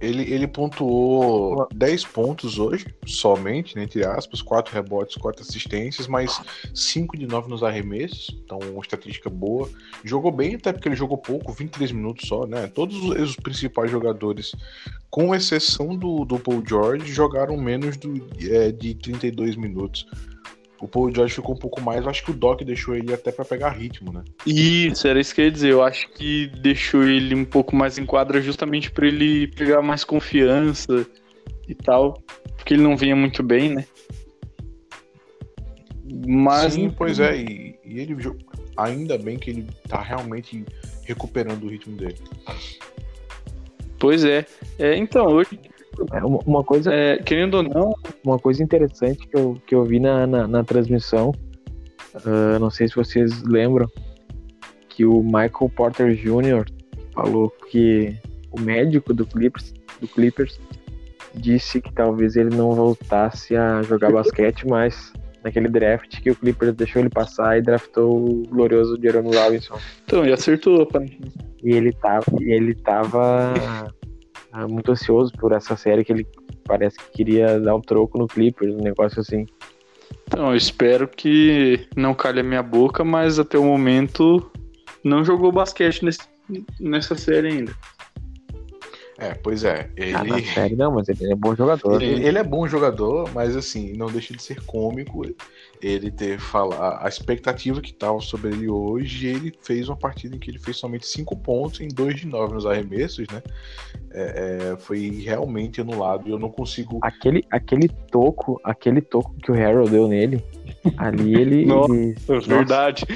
Ele, 0.00 0.22
ele 0.32 0.46
pontuou 0.46 1.66
10 1.74 2.04
pontos 2.06 2.58
hoje, 2.58 2.86
somente, 3.06 3.74
né, 3.76 3.84
entre 3.84 4.04
aspas, 4.04 4.42
4 4.42 4.74
rebotes, 4.74 5.16
4 5.16 5.42
assistências, 5.42 6.06
mas 6.06 6.40
5 6.74 7.16
de 7.16 7.26
9 7.26 7.48
nos 7.48 7.62
arremessos, 7.62 8.36
então 8.44 8.58
uma 8.58 8.82
estatística 8.82 9.30
boa. 9.30 9.68
Jogou 10.04 10.30
bem, 10.30 10.54
até 10.54 10.72
porque 10.72 10.88
ele 10.88 10.96
jogou 10.96 11.16
pouco, 11.16 11.52
23 11.52 11.92
minutos 11.92 12.28
só, 12.28 12.46
né? 12.46 12.66
Todos 12.66 12.96
os, 12.96 13.36
principais 13.36 13.90
jogadores, 13.90 14.54
com 15.10 15.34
exceção 15.34 15.96
do, 15.96 16.24
do 16.24 16.38
Paul 16.38 16.62
George, 16.66 17.12
jogaram 17.12 17.56
menos 17.56 17.96
do, 17.96 18.14
é, 18.50 18.72
de 18.72 18.94
32 18.94 19.56
minutos 19.56 20.06
o 20.80 20.86
Paul 20.86 21.14
George 21.14 21.34
ficou 21.34 21.54
um 21.54 21.58
pouco 21.58 21.80
mais, 21.80 22.04
eu 22.04 22.10
acho 22.10 22.24
que 22.24 22.30
o 22.30 22.34
Doc 22.34 22.62
deixou 22.62 22.94
ele 22.94 23.12
até 23.12 23.32
para 23.32 23.44
pegar 23.44 23.70
ritmo, 23.70 24.12
né? 24.12 24.22
Isso, 24.44 25.08
era 25.08 25.18
isso 25.18 25.34
que 25.34 25.40
eu 25.40 25.44
ia 25.46 25.50
dizer. 25.50 25.72
Eu 25.72 25.82
acho 25.82 26.08
que 26.10 26.48
deixou 26.60 27.04
ele 27.04 27.34
um 27.34 27.44
pouco 27.44 27.74
mais 27.74 27.98
em 27.98 28.04
quadra 28.04 28.40
justamente 28.40 28.90
para 28.90 29.06
ele 29.06 29.46
pegar 29.48 29.80
mais 29.80 30.04
confiança 30.04 31.06
e 31.66 31.74
tal, 31.74 32.22
porque 32.56 32.74
ele 32.74 32.82
não 32.82 32.96
vinha 32.96 33.16
muito 33.16 33.42
bem, 33.42 33.74
né? 33.74 33.84
Mas 36.26 36.74
Sim, 36.74 36.90
pois 36.90 37.18
é, 37.18 37.36
e, 37.36 37.78
e 37.84 38.00
ele 38.00 38.16
ainda 38.76 39.18
bem 39.18 39.38
que 39.38 39.50
ele 39.50 39.66
tá 39.88 40.00
realmente 40.02 40.64
recuperando 41.04 41.64
o 41.64 41.68
ritmo 41.68 41.96
dele. 41.96 42.18
Pois 43.98 44.24
é. 44.24 44.44
é 44.78 44.96
então, 44.96 45.26
hoje 45.26 45.58
é, 46.12 46.24
uma 46.24 46.62
coisa. 46.64 46.92
É, 46.92 47.16
querendo 47.18 47.54
ou 47.54 47.62
não. 47.62 47.94
Uma 48.24 48.38
coisa 48.38 48.62
interessante 48.62 49.26
que 49.26 49.36
eu, 49.36 49.60
que 49.66 49.74
eu 49.74 49.84
vi 49.84 50.00
na, 50.00 50.26
na, 50.26 50.46
na 50.46 50.64
transmissão, 50.64 51.32
uh, 52.14 52.58
não 52.58 52.70
sei 52.70 52.88
se 52.88 52.96
vocês 52.96 53.42
lembram, 53.42 53.88
que 54.88 55.04
o 55.04 55.22
Michael 55.22 55.70
Porter 55.74 56.14
Jr. 56.14 56.64
falou 57.12 57.50
que 57.70 58.16
o 58.50 58.60
médico 58.60 59.12
do 59.12 59.26
Clippers, 59.26 59.74
do 60.00 60.08
Clippers 60.08 60.58
disse 61.34 61.80
que 61.80 61.92
talvez 61.92 62.36
ele 62.36 62.54
não 62.54 62.72
voltasse 62.72 63.54
a 63.54 63.82
jogar 63.82 64.10
basquete, 64.10 64.66
mas 64.66 65.12
naquele 65.44 65.68
draft 65.68 66.20
que 66.20 66.30
o 66.30 66.34
Clippers 66.34 66.74
deixou 66.74 67.00
ele 67.00 67.10
passar 67.10 67.58
e 67.58 67.62
draftou 67.62 68.16
o 68.16 68.42
glorioso 68.48 68.98
Jerome 69.00 69.36
Robinson. 69.36 69.78
Então, 70.04 70.24
ele 70.24 70.32
acertou, 70.32 70.82
aparentemente. 70.82 71.38
E 71.62 71.72
ele 71.72 71.92
tava, 71.92 72.24
e 72.40 72.52
ele 72.52 72.74
tava 72.74 73.94
muito 74.68 74.92
ansioso 74.92 75.32
por 75.32 75.52
essa 75.52 75.76
série 75.76 76.04
que 76.04 76.12
ele 76.12 76.26
parece 76.64 76.98
que 76.98 77.10
queria 77.12 77.58
dar 77.58 77.74
um 77.74 77.80
troco 77.80 78.16
no 78.18 78.26
Clippers, 78.26 78.74
um 78.74 78.82
negócio 78.82 79.20
assim. 79.20 79.44
Então, 80.26 80.50
eu 80.50 80.56
espero 80.56 81.08
que 81.08 81.88
não 81.96 82.14
calhe 82.14 82.40
a 82.40 82.44
minha 82.44 82.62
boca, 82.62 83.04
mas 83.04 83.38
até 83.38 83.58
o 83.58 83.64
momento 83.64 84.50
não 85.02 85.24
jogou 85.24 85.52
basquete 85.52 86.04
nesse, 86.04 86.20
nessa 86.80 87.14
série 87.14 87.48
ainda. 87.48 87.72
É, 89.18 89.32
pois 89.32 89.64
é. 89.64 89.88
Ele... 89.96 90.14
Ah, 90.14 90.24
na 90.24 90.42
série 90.42 90.76
não, 90.76 90.92
mas 90.92 91.08
ele 91.08 91.32
é 91.32 91.34
bom 91.34 91.54
jogador. 91.54 92.02
Ele, 92.02 92.26
ele, 92.26 92.38
é 92.38 92.44
bom 92.44 92.68
jogador, 92.68 93.30
mas 93.32 93.56
assim, 93.56 93.94
não 93.94 94.06
deixa 94.08 94.34
de 94.34 94.42
ser 94.42 94.62
cômico 94.64 95.24
ele 95.80 96.10
ter 96.10 96.38
falar 96.38 97.00
a 97.02 97.08
expectativa 97.08 97.80
que 97.80 97.90
estava 97.90 98.20
sobre 98.20 98.50
ele 98.50 98.68
hoje. 98.68 99.26
Ele 99.26 99.54
fez 99.62 99.88
uma 99.88 99.96
partida 99.96 100.36
em 100.36 100.38
que 100.38 100.50
ele 100.50 100.58
fez 100.58 100.76
somente 100.76 101.06
5 101.06 101.34
pontos 101.36 101.80
em 101.80 101.88
2 101.88 102.20
de 102.20 102.26
9 102.26 102.54
nos 102.54 102.66
arremessos, 102.66 103.26
né? 103.32 103.42
É, 104.10 104.72
é, 104.72 104.76
foi 104.76 105.08
realmente 105.08 105.80
anulado 105.80 106.28
e 106.28 106.30
eu 106.30 106.38
não 106.38 106.50
consigo. 106.50 106.98
Aquele, 107.02 107.42
aquele 107.50 107.88
toco, 107.88 108.60
aquele 108.62 109.00
toco 109.00 109.34
que 109.36 109.50
o 109.50 109.54
Harold 109.54 109.90
deu 109.90 110.08
nele, 110.08 110.44
ali 110.98 111.34
ele. 111.34 111.64
Nossa, 111.66 111.94
ele... 111.94 112.14
verdade. 112.46 113.06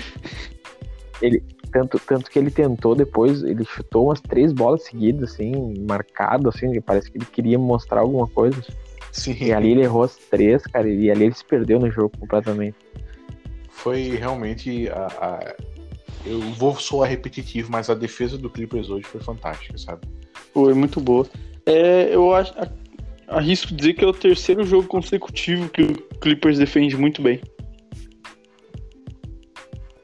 Ele, 1.21 1.43
tanto, 1.73 1.99
tanto 1.99 2.31
que 2.31 2.39
ele 2.39 2.51
tentou 2.51 2.95
depois, 2.95 3.43
ele 3.43 3.65
chutou 3.65 4.07
umas 4.07 4.21
três 4.21 4.53
bolas 4.53 4.85
seguidas, 4.85 5.33
assim, 5.33 5.75
marcado, 5.87 6.49
assim, 6.49 6.81
parece 6.81 7.11
que 7.11 7.19
ele 7.19 7.27
queria 7.27 7.59
mostrar 7.59 8.01
alguma 8.01 8.27
coisa. 8.27 8.63
Sim. 9.13 9.37
E 9.41 9.53
ali 9.53 9.73
ele 9.73 9.83
errou 9.83 10.03
as 10.03 10.17
três, 10.17 10.63
cara, 10.65 10.89
e 10.89 11.11
ali 11.11 11.25
ele 11.25 11.35
se 11.35 11.45
perdeu 11.45 11.79
no 11.79 11.91
jogo 11.91 12.13
completamente. 12.19 12.77
Foi 13.71 14.17
realmente 14.17 14.89
a, 14.89 15.07
a... 15.07 15.55
Eu 16.25 16.41
vou 16.53 16.77
soar 16.77 17.09
repetitivo, 17.09 17.73
mas 17.73 17.89
a 17.89 17.95
defesa 17.95 18.37
do 18.37 18.51
Clippers 18.51 18.91
hoje 18.91 19.05
foi 19.05 19.21
fantástica, 19.21 19.79
sabe? 19.79 20.07
Foi 20.53 20.75
muito 20.75 21.01
boa. 21.01 21.27
É, 21.65 22.15
eu 22.15 22.35
acho, 22.35 22.53
arrisco 23.27 23.75
dizer 23.75 23.95
que 23.95 24.05
é 24.05 24.07
o 24.07 24.13
terceiro 24.13 24.65
jogo 24.65 24.87
consecutivo 24.87 25.69
que 25.69 25.83
o 25.83 25.95
Clippers 26.21 26.59
defende 26.59 26.97
muito 26.97 27.23
bem. 27.23 27.41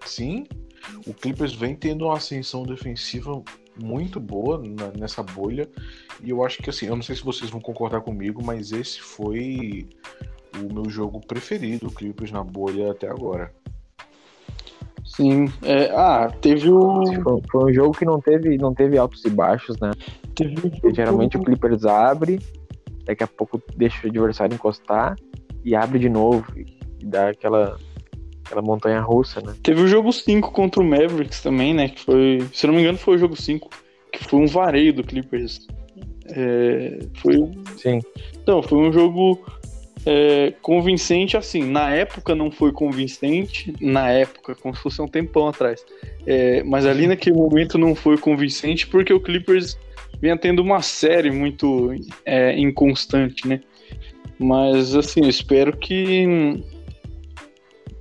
Sim, 0.05 0.47
o 1.07 1.15
Clippers 1.15 1.55
vem 1.55 1.75
tendo 1.75 2.07
uma 2.07 2.17
ascensão 2.17 2.65
defensiva 2.65 3.43
muito 3.81 4.19
boa 4.19 4.59
na, 4.59 4.89
nessa 4.99 5.23
bolha. 5.23 5.69
E 6.23 6.31
eu 6.31 6.45
acho 6.45 6.63
que 6.63 6.71
assim, 6.71 6.87
eu 6.87 6.97
não 6.97 7.03
sei 7.03 7.15
se 7.15 7.23
vocês 7.23 7.51
vão 7.51 7.61
concordar 7.61 8.01
comigo, 8.01 8.43
mas 8.45 8.73
esse 8.73 9.01
foi 9.01 9.89
o 10.59 10.73
meu 10.73 10.89
jogo 10.91 11.21
preferido, 11.21 11.87
o 11.87 11.93
Clippers 11.93 12.33
na 12.33 12.43
bolha 12.43 12.91
até 12.91 13.09
agora. 13.09 13.53
Sim. 15.05 15.47
É, 15.63 15.91
ah, 15.91 16.33
teve 16.41 16.71
o. 16.71 17.05
Foi, 17.23 17.43
foi, 17.51 17.71
um 17.71 17.75
jogo 17.75 17.97
que 17.97 18.05
não 18.05 18.21
teve, 18.21 18.59
não 18.59 18.75
teve 18.75 18.99
altos 18.99 19.25
e 19.25 19.31
baixos, 19.31 19.79
né? 19.79 19.93
Teve 20.35 20.73
Geralmente 20.93 21.37
o 21.37 21.43
Clippers 21.43 21.85
abre, 21.85 22.41
daqui 23.05 23.23
a 23.23 23.27
pouco 23.27 23.63
deixa 23.77 24.05
o 24.05 24.11
adversário 24.11 24.55
encostar 24.55 25.17
e 25.65 25.75
abre 25.77 25.99
de 25.99 26.09
novo. 26.09 26.45
E 26.57 27.07
dá 27.07 27.31
aquela 27.31 27.79
aquela 28.47 28.63
montanha 28.63 29.01
russa, 29.01 29.41
né? 29.41 29.55
Teve 29.63 29.83
o 29.83 29.89
jogo 29.89 30.13
5 30.13 30.53
contra 30.53 30.81
o 30.81 30.85
Mavericks 30.85 31.43
também, 31.43 31.75
né? 31.75 31.89
Que 31.89 32.01
foi, 32.01 32.47
se 32.53 32.67
não 32.67 32.75
me 32.75 32.81
engano, 32.81 32.97
foi 32.97 33.17
o 33.17 33.19
jogo 33.19 33.37
5, 33.37 33.69
que 34.13 34.25
foi 34.25 34.41
um 34.41 34.47
vareio 34.47 34.93
do 34.95 35.03
Clippers. 35.03 35.67
É, 36.29 36.99
foi. 37.17 37.37
Sim. 37.77 38.01
Então, 38.41 38.63
foi 38.63 38.79
um 38.79 38.93
jogo 38.93 39.45
é, 40.07 40.55
convincente, 40.63 41.37
assim. 41.37 41.65
Na 41.65 41.91
época 41.93 42.35
não 42.35 42.51
foi 42.51 42.73
convincente, 42.73 43.75
na 43.81 44.09
época, 44.11 44.55
como 44.55 44.75
se 44.75 44.83
fosse 44.83 45.03
um 45.03 45.09
tempão 45.09 45.49
atrás. 45.49 45.85
É, 46.25 46.63
mas 46.63 46.87
ali 46.87 47.07
naquele 47.07 47.37
momento 47.37 47.77
não 47.77 47.95
foi 47.95 48.17
convincente 48.17 48.87
porque 48.87 49.13
o 49.13 49.21
Clippers 49.21 49.77
vinha 50.21 50.37
tendo 50.37 50.63
uma 50.63 50.81
série 50.81 51.31
muito 51.31 51.93
é, 52.25 52.59
inconstante, 52.59 53.47
né? 53.47 53.61
Mas 54.39 54.95
assim, 54.95 55.23
eu 55.23 55.29
espero 55.29 55.77
que 55.77 56.63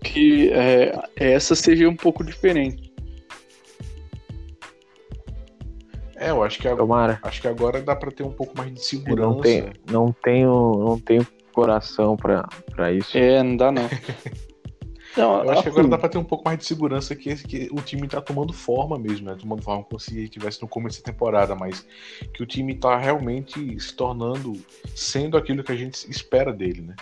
que 0.05 0.50
é, 0.51 0.93
essa 1.15 1.55
seja 1.55 1.89
um 1.89 1.95
pouco 1.95 2.24
diferente. 2.24 2.93
É, 6.15 6.29
eu 6.29 6.43
acho 6.43 6.59
que 6.59 6.67
agora, 6.67 7.19
acho 7.24 7.41
que 7.41 7.47
agora 7.47 7.81
dá 7.81 7.95
para 7.95 8.12
ter 8.12 8.24
um 8.24 8.31
pouco 8.31 8.57
mais 8.57 8.74
de 8.74 8.79
segurança. 8.79 9.21
não, 9.21 9.41
tem, 9.41 9.74
não 9.91 10.15
tenho, 10.24 10.77
não 10.79 11.00
tenho 11.00 11.27
coração 11.51 12.15
para 12.15 12.91
isso. 12.93 13.17
É, 13.17 13.43
não 13.43 13.57
dá 13.57 13.71
não. 13.71 13.83
não 15.17 15.43
eu 15.43 15.51
acho 15.51 15.63
que 15.63 15.69
agora 15.69 15.88
dá 15.89 15.97
para 15.97 16.09
ter 16.09 16.17
um 16.17 16.24
pouco 16.24 16.45
mais 16.45 16.57
de 16.57 16.65
segurança 16.65 17.15
que, 17.15 17.35
que 17.35 17.67
o 17.71 17.81
time 17.81 18.07
tá 18.07 18.21
tomando 18.21 18.53
forma 18.53 18.97
mesmo, 18.97 19.29
né? 19.29 19.35
Tomando 19.38 19.62
forma 19.62 19.83
como 19.83 20.00
se 20.00 20.29
tivesse 20.29 20.62
no 20.62 20.69
começo 20.69 21.03
da 21.03 21.12
temporada, 21.12 21.53
mas 21.53 21.85
que 22.33 22.41
o 22.41 22.45
time 22.45 22.75
tá 22.75 22.97
realmente 22.97 23.77
se 23.79 23.93
tornando, 23.93 24.53
sendo 24.95 25.35
aquilo 25.35 25.63
que 25.63 25.71
a 25.74 25.77
gente 25.77 26.09
espera 26.09 26.53
dele, 26.53 26.81
né? 26.81 26.95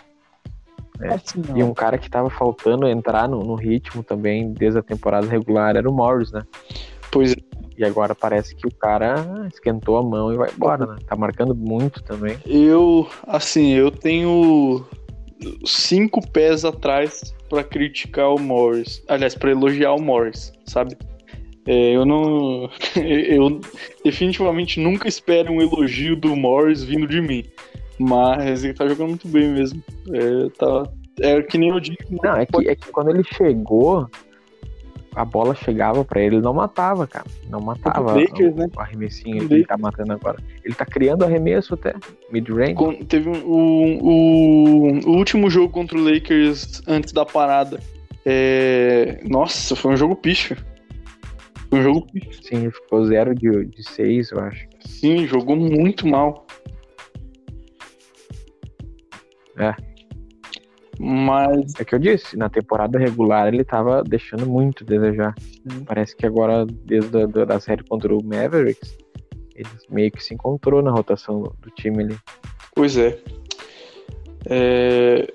É. 1.03 1.13
Assim, 1.13 1.41
e 1.55 1.63
um 1.63 1.74
cara 1.74 1.98
que 1.98 2.10
tava 2.10 2.29
faltando 2.29 2.88
entrar 2.88 3.27
no, 3.27 3.39
no, 3.43 3.55
ritmo 3.55 4.03
também 4.03 4.51
desde 4.53 4.79
a 4.79 4.83
temporada 4.83 5.27
regular 5.27 5.75
era 5.75 5.89
o 5.89 5.93
Morris, 5.93 6.31
né? 6.31 6.41
Pois 7.12 7.33
é. 7.33 7.36
E 7.77 7.83
agora 7.83 8.13
parece 8.13 8.55
que 8.55 8.67
o 8.67 8.72
cara 8.72 9.48
esquentou 9.51 9.98
a 9.98 10.03
mão 10.03 10.31
e 10.31 10.38
vai 10.38 10.51
embora, 10.51 10.86
né? 10.86 10.95
Tá 11.07 11.15
marcando 11.15 11.55
muito 11.55 12.03
também. 12.03 12.38
Eu, 12.45 13.07
assim, 13.27 13.72
eu 13.72 13.89
tenho 13.89 14.86
cinco 15.65 16.25
pés 16.29 16.63
atrás 16.63 17.33
para 17.50 17.63
criticar 17.63 18.29
o 18.29 18.39
Morris. 18.39 19.03
Aliás, 19.07 19.36
para 19.36 19.51
elogiar 19.51 19.93
o 19.93 20.01
Morris, 20.01 20.53
sabe? 20.65 20.95
É, 21.65 21.95
eu 21.95 22.05
não. 22.05 22.69
Eu 22.95 23.62
definitivamente 24.03 24.79
nunca 24.79 25.07
espero 25.07 25.51
um 25.51 25.62
elogio 25.62 26.15
do 26.15 26.36
Morris 26.36 26.83
vindo 26.83 27.07
de 27.07 27.22
mim. 27.22 27.43
Mas 28.00 28.63
ele 28.63 28.73
tá 28.73 28.88
jogando 28.88 29.09
muito 29.09 29.27
bem 29.27 29.50
mesmo. 29.50 29.83
É, 30.12 30.50
tá, 30.57 30.83
é 31.19 31.41
que 31.41 31.57
nem 31.57 31.69
eu 31.69 31.79
digo. 31.79 31.97
Não, 32.23 32.35
é 32.35 32.45
que, 32.45 32.69
é 32.69 32.75
que 32.75 32.91
quando 32.91 33.09
ele 33.09 33.23
chegou, 33.23 34.09
a 35.15 35.23
bola 35.23 35.53
chegava 35.55 36.03
para 36.03 36.21
ele, 36.21 36.41
não 36.41 36.53
matava, 36.53 37.05
cara. 37.05 37.25
Não 37.50 37.59
matava 37.59 38.13
Lakers, 38.13 38.53
o, 38.53 38.57
né? 38.57 38.67
o 38.75 38.79
arremessinho 38.79 39.47
que 39.47 39.53
ele 39.53 39.65
tá 39.65 39.77
matando 39.77 40.13
agora. 40.13 40.38
Ele 40.63 40.73
tá 40.73 40.85
criando 40.85 41.23
arremesso 41.23 41.75
até, 41.75 41.93
mid-range. 42.31 43.03
Teve 43.05 43.29
um, 43.29 43.43
o, 43.45 43.97
o, 44.01 45.09
o, 45.09 45.17
último 45.17 45.50
jogo 45.50 45.71
contra 45.71 45.97
o 45.97 46.03
Lakers 46.03 46.81
antes 46.88 47.13
da 47.13 47.25
parada. 47.25 47.79
É... 48.25 49.19
Nossa, 49.29 49.75
foi 49.75 49.93
um 49.93 49.97
jogo 49.97 50.15
picho. 50.15 50.55
Foi 51.69 51.79
um 51.79 51.83
jogo 51.83 52.07
picho. 52.12 52.43
Sim, 52.43 52.71
ficou 52.71 53.05
0 53.05 53.35
de 53.35 53.83
6, 53.83 54.31
eu 54.31 54.39
acho. 54.39 54.67
Sim, 54.85 55.27
jogou 55.27 55.55
muito 55.55 56.07
mal. 56.07 56.42
É. 59.57 59.75
Mas. 61.00 61.74
É 61.79 61.86
que 61.86 61.95
eu 61.95 62.00
disse, 62.00 62.38
na 62.38 62.50
temporada 62.50 63.00
regular 63.00 63.48
ele 63.48 63.63
tava 63.63 64.03
deixando 64.03 64.45
muito 64.45 64.83
a 64.83 64.88
desejar. 64.88 65.36
Parece 65.86 66.15
que 66.15 66.25
agora, 66.25 66.65
desde 66.65 67.24
a 67.24 67.45
da 67.45 67.60
série 67.60 67.83
contra 67.83 68.15
o 68.15 68.24
Mavericks, 68.24 68.98
ele 69.55 69.69
meio 69.89 70.12
que 70.12 70.24
se 70.24 70.33
encontrou 70.33 70.81
na 70.81 70.91
rotação 70.91 71.41
do 71.41 71.69
time 71.72 72.03
ali. 72.03 72.17
Pois 72.75 72.98
é. 72.98 73.17
é. 74.45 75.27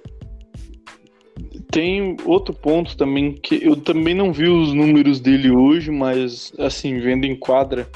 Tem 1.70 2.16
outro 2.24 2.54
ponto 2.54 2.96
também 2.96 3.32
que 3.32 3.62
eu 3.62 3.76
também 3.76 4.14
não 4.14 4.32
vi 4.32 4.48
os 4.48 4.72
números 4.72 5.20
dele 5.20 5.50
hoje, 5.50 5.90
mas 5.90 6.52
assim, 6.58 6.98
vendo 6.98 7.26
em 7.26 7.36
quadra, 7.36 7.86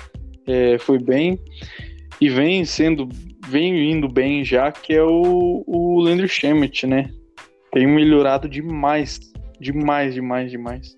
é, 0.47 0.79
foi 0.79 0.99
bem. 0.99 1.39
E 2.21 2.29
vem 2.29 2.65
sendo, 2.65 3.09
vem 3.49 3.91
indo 3.91 4.09
bem 4.09 4.45
já, 4.45 4.71
que 4.71 4.95
é 4.95 5.03
o, 5.03 5.65
o 5.67 6.01
Lender 6.01 6.29
Shemet, 6.29 6.87
né? 6.87 7.11
Tem 7.71 7.87
melhorado 7.87 8.49
demais. 8.49 9.19
Demais, 9.59 10.15
demais, 10.15 10.51
demais. 10.51 10.97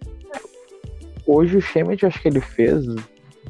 Hoje 1.26 1.56
o 1.56 1.60
Shemet, 1.60 2.04
acho 2.04 2.20
que 2.20 2.28
ele 2.28 2.40
fez. 2.40 2.84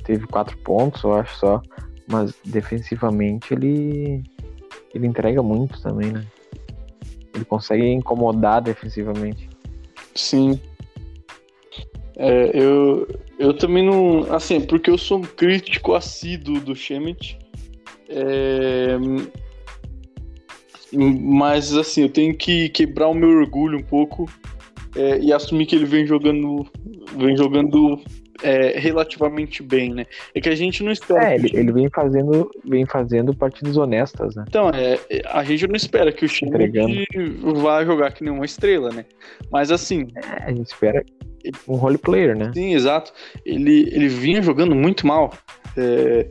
Teve 0.04 0.26
quatro 0.26 0.56
pontos, 0.58 1.02
eu 1.02 1.14
acho 1.14 1.36
só. 1.38 1.62
Mas 2.08 2.34
defensivamente 2.44 3.52
ele. 3.52 4.22
Ele 4.94 5.06
entrega 5.06 5.42
muito 5.42 5.80
também, 5.82 6.12
né? 6.12 6.24
Ele 7.34 7.44
consegue 7.44 7.84
incomodar 7.84 8.62
defensivamente. 8.62 9.48
Sim. 10.14 10.60
É, 12.16 12.50
eu, 12.54 13.08
eu 13.38 13.54
também 13.54 13.84
não. 13.84 14.32
Assim, 14.32 14.60
porque 14.60 14.90
eu 14.90 14.98
sou 14.98 15.18
um 15.18 15.22
crítico 15.22 15.94
assíduo 15.94 16.60
do 16.60 16.76
Shemet. 16.76 17.38
É, 18.08 18.96
mas 20.92 21.74
assim, 21.76 22.02
eu 22.02 22.08
tenho 22.08 22.36
que 22.36 22.68
quebrar 22.68 23.08
o 23.08 23.14
meu 23.14 23.28
orgulho 23.28 23.78
um 23.78 23.82
pouco 23.82 24.28
é, 24.96 25.18
e 25.18 25.32
assumir 25.32 25.66
que 25.66 25.74
ele 25.74 25.86
vem 25.86 26.06
jogando. 26.06 26.66
Vem 27.16 27.36
jogando 27.36 28.00
é, 28.42 28.78
relativamente 28.78 29.62
bem, 29.62 29.92
né? 29.94 30.06
É 30.34 30.40
que 30.40 30.48
a 30.48 30.54
gente 30.54 30.82
não 30.82 30.92
espera. 30.92 31.32
É, 31.32 31.34
ele, 31.36 31.50
ele, 31.52 31.72
vem 31.72 31.88
fazendo, 31.88 32.50
vem 32.64 32.84
fazendo 32.86 33.34
partidas 33.34 33.76
honestas, 33.76 34.34
né? 34.34 34.44
Então, 34.48 34.70
é, 34.70 34.98
a 35.26 35.44
gente 35.44 35.66
não 35.66 35.76
espera 35.76 36.12
que 36.12 36.24
o 36.24 36.28
time 36.28 36.50
vá 37.56 37.84
jogar 37.84 38.12
que 38.12 38.24
nem 38.24 38.32
uma 38.32 38.44
estrela, 38.44 38.90
né? 38.90 39.04
Mas 39.50 39.70
assim. 39.70 40.08
É, 40.16 40.44
a 40.44 40.52
gente 40.52 40.66
espera 40.66 41.04
um 41.68 41.76
role 41.76 41.98
player, 41.98 42.36
né? 42.36 42.50
Sim, 42.54 42.74
exato. 42.74 43.12
Ele, 43.44 43.88
ele 43.92 44.08
vinha 44.08 44.42
jogando 44.42 44.74
muito 44.74 45.06
mal. 45.06 45.32
É, 45.76 46.28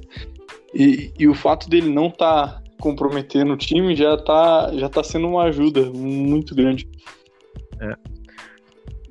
e, 0.74 1.12
e 1.18 1.27
o 1.27 1.34
fato 1.34 1.70
dele 1.70 1.89
não 1.89 2.08
estar 2.08 2.48
tá 2.48 2.63
comprometer 2.80 3.46
no 3.46 3.56
time 3.56 3.96
já 3.96 4.18
tá, 4.18 4.72
já 4.74 4.89
tá 4.89 5.03
sendo 5.03 5.27
uma 5.27 5.44
ajuda 5.44 5.89
muito 5.92 6.53
grande. 6.53 6.88
É. 7.80 8.13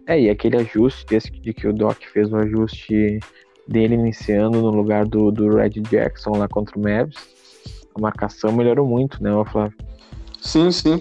É, 0.07 0.21
e 0.21 0.31
aquele 0.31 0.57
ajuste 0.57 1.07
desse 1.07 1.31
de 1.31 1.55
que 1.55 1.67
o 1.67 1.73
Doc 1.73 1.97
fez 2.13 2.31
o 2.33 2.37
ajuste 2.37 3.21
dele 3.67 3.95
iniciando 3.95 4.61
no 4.61 4.71
lugar 4.71 5.07
do, 5.07 5.31
do 5.31 5.57
Red 5.57 5.81
Jackson 5.89 6.37
lá 6.37 6.49
contra 6.49 6.77
o 6.77 6.83
Mavs, 6.83 7.17
a 7.95 8.01
marcação 8.01 8.53
melhorou 8.53 8.87
muito, 8.87 9.23
né, 9.23 9.31
Flávio? 9.51 9.77
Sim, 10.41 10.71
sim. 10.71 11.01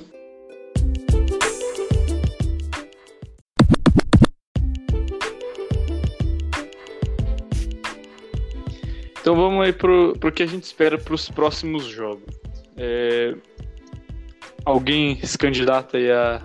Então 9.22 9.36
vamos 9.36 9.64
aí 9.64 9.72
pro, 9.72 10.14
pro 10.20 10.32
que 10.32 10.42
a 10.42 10.48
gente 10.48 10.64
espera 10.64 10.98
para 10.98 11.14
os 11.14 11.30
próximos 11.30 11.86
jogos. 11.86 12.24
É... 12.76 13.36
Alguém 14.66 15.24
se 15.24 15.38
candidata 15.38 15.98
aí 15.98 16.12
a, 16.12 16.42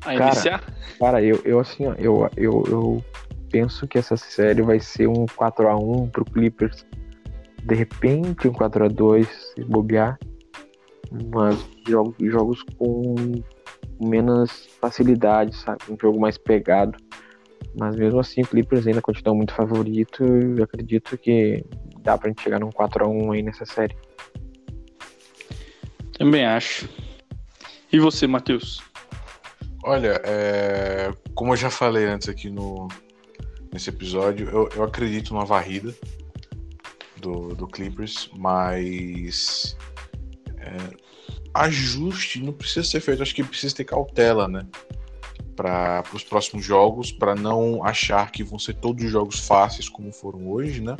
a 0.00 0.04
cara, 0.04 0.26
iniciar? 0.26 0.64
Cara, 0.98 1.22
eu, 1.22 1.40
eu 1.44 1.60
assim, 1.60 1.86
ó, 1.86 1.94
eu, 1.96 2.28
eu, 2.36 2.64
eu 2.68 3.04
penso 3.50 3.86
que 3.86 3.98
essa 3.98 4.16
série 4.16 4.62
vai 4.62 4.80
ser 4.80 5.06
um 5.06 5.26
4x1 5.26 6.10
pro 6.10 6.24
Clippers. 6.24 6.84
De 7.62 7.74
repente 7.74 8.48
um 8.48 8.52
4x2 8.52 9.26
se 9.26 9.64
bobear. 9.64 10.18
Mas 11.32 11.64
jogos, 11.88 12.14
jogos 12.18 12.62
com 12.76 13.14
menos 14.00 14.68
facilidade, 14.80 15.54
sabe? 15.56 15.78
Um 15.88 15.96
jogo 16.00 16.20
mais 16.20 16.36
pegado. 16.36 16.98
Mas 17.76 17.96
mesmo 17.96 18.20
assim, 18.20 18.42
o 18.42 18.46
Clippers 18.46 18.86
ainda 18.86 19.02
continua 19.02 19.34
muito 19.34 19.54
favorito. 19.54 20.24
Eu 20.24 20.64
acredito 20.64 21.16
que 21.16 21.64
dá 22.00 22.16
pra 22.16 22.28
gente 22.28 22.42
chegar 22.42 22.58
num 22.58 22.70
4x1 22.70 23.34
aí 23.34 23.42
nessa 23.42 23.64
série. 23.64 23.96
Também 26.18 26.44
acho. 26.44 26.88
E 27.92 27.98
você, 27.98 28.26
Matheus? 28.26 28.82
Olha, 29.84 30.20
é... 30.24 31.12
como 31.34 31.52
eu 31.52 31.56
já 31.56 31.70
falei 31.70 32.06
antes 32.06 32.28
aqui 32.28 32.50
no 32.50 32.88
nesse 33.72 33.90
episódio, 33.90 34.48
eu, 34.48 34.68
eu 34.74 34.82
acredito 34.82 35.32
numa 35.34 35.44
varrida 35.44 35.94
do, 37.18 37.54
do 37.54 37.66
Clippers, 37.66 38.30
mas 38.36 39.76
é... 40.56 40.76
ajuste 41.54 42.42
não 42.42 42.52
precisa 42.52 42.84
ser 42.84 43.00
feito. 43.00 43.22
Acho 43.22 43.34
que 43.34 43.44
precisa 43.44 43.74
ter 43.74 43.84
cautela, 43.84 44.48
né? 44.48 44.66
Para 45.58 46.04
os 46.14 46.22
próximos 46.22 46.64
jogos, 46.64 47.10
para 47.10 47.34
não 47.34 47.84
achar 47.84 48.30
que 48.30 48.44
vão 48.44 48.60
ser 48.60 48.74
todos 48.74 49.04
os 49.04 49.10
jogos 49.10 49.40
fáceis 49.40 49.88
como 49.88 50.12
foram 50.12 50.48
hoje, 50.48 50.80
né? 50.80 50.96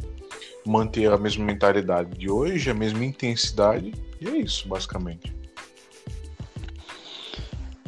Manter 0.66 1.12
a 1.12 1.16
mesma 1.16 1.44
mentalidade 1.44 2.18
de 2.18 2.28
hoje, 2.28 2.68
a 2.68 2.74
mesma 2.74 3.04
intensidade 3.04 3.92
e 4.20 4.28
é 4.28 4.36
isso, 4.36 4.66
basicamente. 4.66 5.32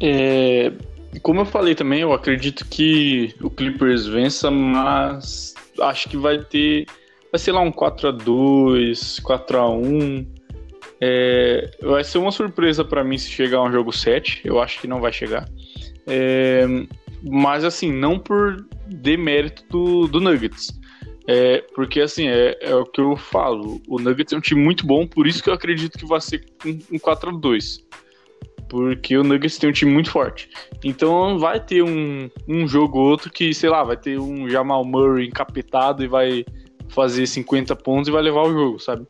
É, 0.01 0.73
como 1.23 1.41
eu 1.41 1.45
falei 1.45 1.75
também, 1.75 2.01
eu 2.01 2.13
acredito 2.13 2.65
que 2.67 3.35
o 3.41 3.51
Clippers 3.51 4.07
vença, 4.07 4.51
mas 4.51 5.55
acho 5.81 6.09
que 6.09 6.17
vai 6.17 6.39
ter. 6.39 6.87
Vai 7.33 7.39
ser 7.39 7.53
lá 7.53 7.61
um 7.61 7.73
4x2, 7.73 9.21
4x1. 9.23 10.27
É, 11.03 11.71
vai 11.83 12.05
ser 12.05 12.19
uma 12.19 12.31
surpresa 12.31 12.85
para 12.85 13.03
mim 13.03 13.19
se 13.19 13.29
chegar 13.29 13.63
um 13.63 13.73
jogo 13.73 13.93
7. 13.93 14.43
Eu 14.45 14.61
acho 14.61 14.81
que 14.81 14.87
não 14.87 15.01
vai 15.01 15.13
chegar. 15.13 15.49
É, 16.11 16.67
mas 17.23 17.65
assim, 17.65 17.93
não 17.93 18.19
por 18.19 18.67
demérito 18.87 19.65
do, 19.71 20.09
do 20.09 20.21
Nuggets. 20.21 20.79
É, 21.29 21.65
porque 21.75 22.01
assim, 22.01 22.27
é, 22.27 22.59
é, 22.61 22.75
o 22.75 22.85
que 22.85 23.01
eu 23.01 23.17
falo. 23.17 23.81
O 23.87 24.01
Nuggets 24.01 24.33
é 24.33 24.37
um 24.37 24.41
time 24.41 24.61
muito 24.61 24.85
bom, 24.85 25.07
por 25.07 25.29
isso 25.29 25.41
que 25.43 25.49
eu 25.49 25.55
acredito 25.55 25.97
que 25.97 26.05
vai 26.05 26.21
ser 26.21 26.45
um, 26.67 26.71
um 26.93 26.99
4x2. 26.99 27.85
Porque 28.69 29.17
o 29.17 29.23
Nuggets 29.23 29.59
tem 29.59 29.71
um 29.71 29.73
time 29.73 29.93
muito 29.93 30.11
forte. 30.11 30.49
Então 30.83 31.39
vai 31.39 31.61
ter 31.61 31.83
um, 31.83 32.29
um 32.49 32.67
jogo 32.67 32.99
ou 32.99 33.11
outro 33.11 33.31
que, 33.31 33.55
sei 33.55 33.71
lá, 33.71 33.85
vai 33.85 33.97
ter 33.97 34.19
um 34.19 34.49
Jamal 34.49 34.85
Murray 34.85 35.29
encapetado 35.29 36.03
e 36.03 36.09
vai 36.09 36.45
fazer 36.89 37.27
50 37.27 37.77
pontos 37.77 38.09
e 38.09 38.13
vai 38.13 38.23
levar 38.23 38.43
o 38.43 38.53
jogo, 38.53 38.81
sabe? 38.81 39.07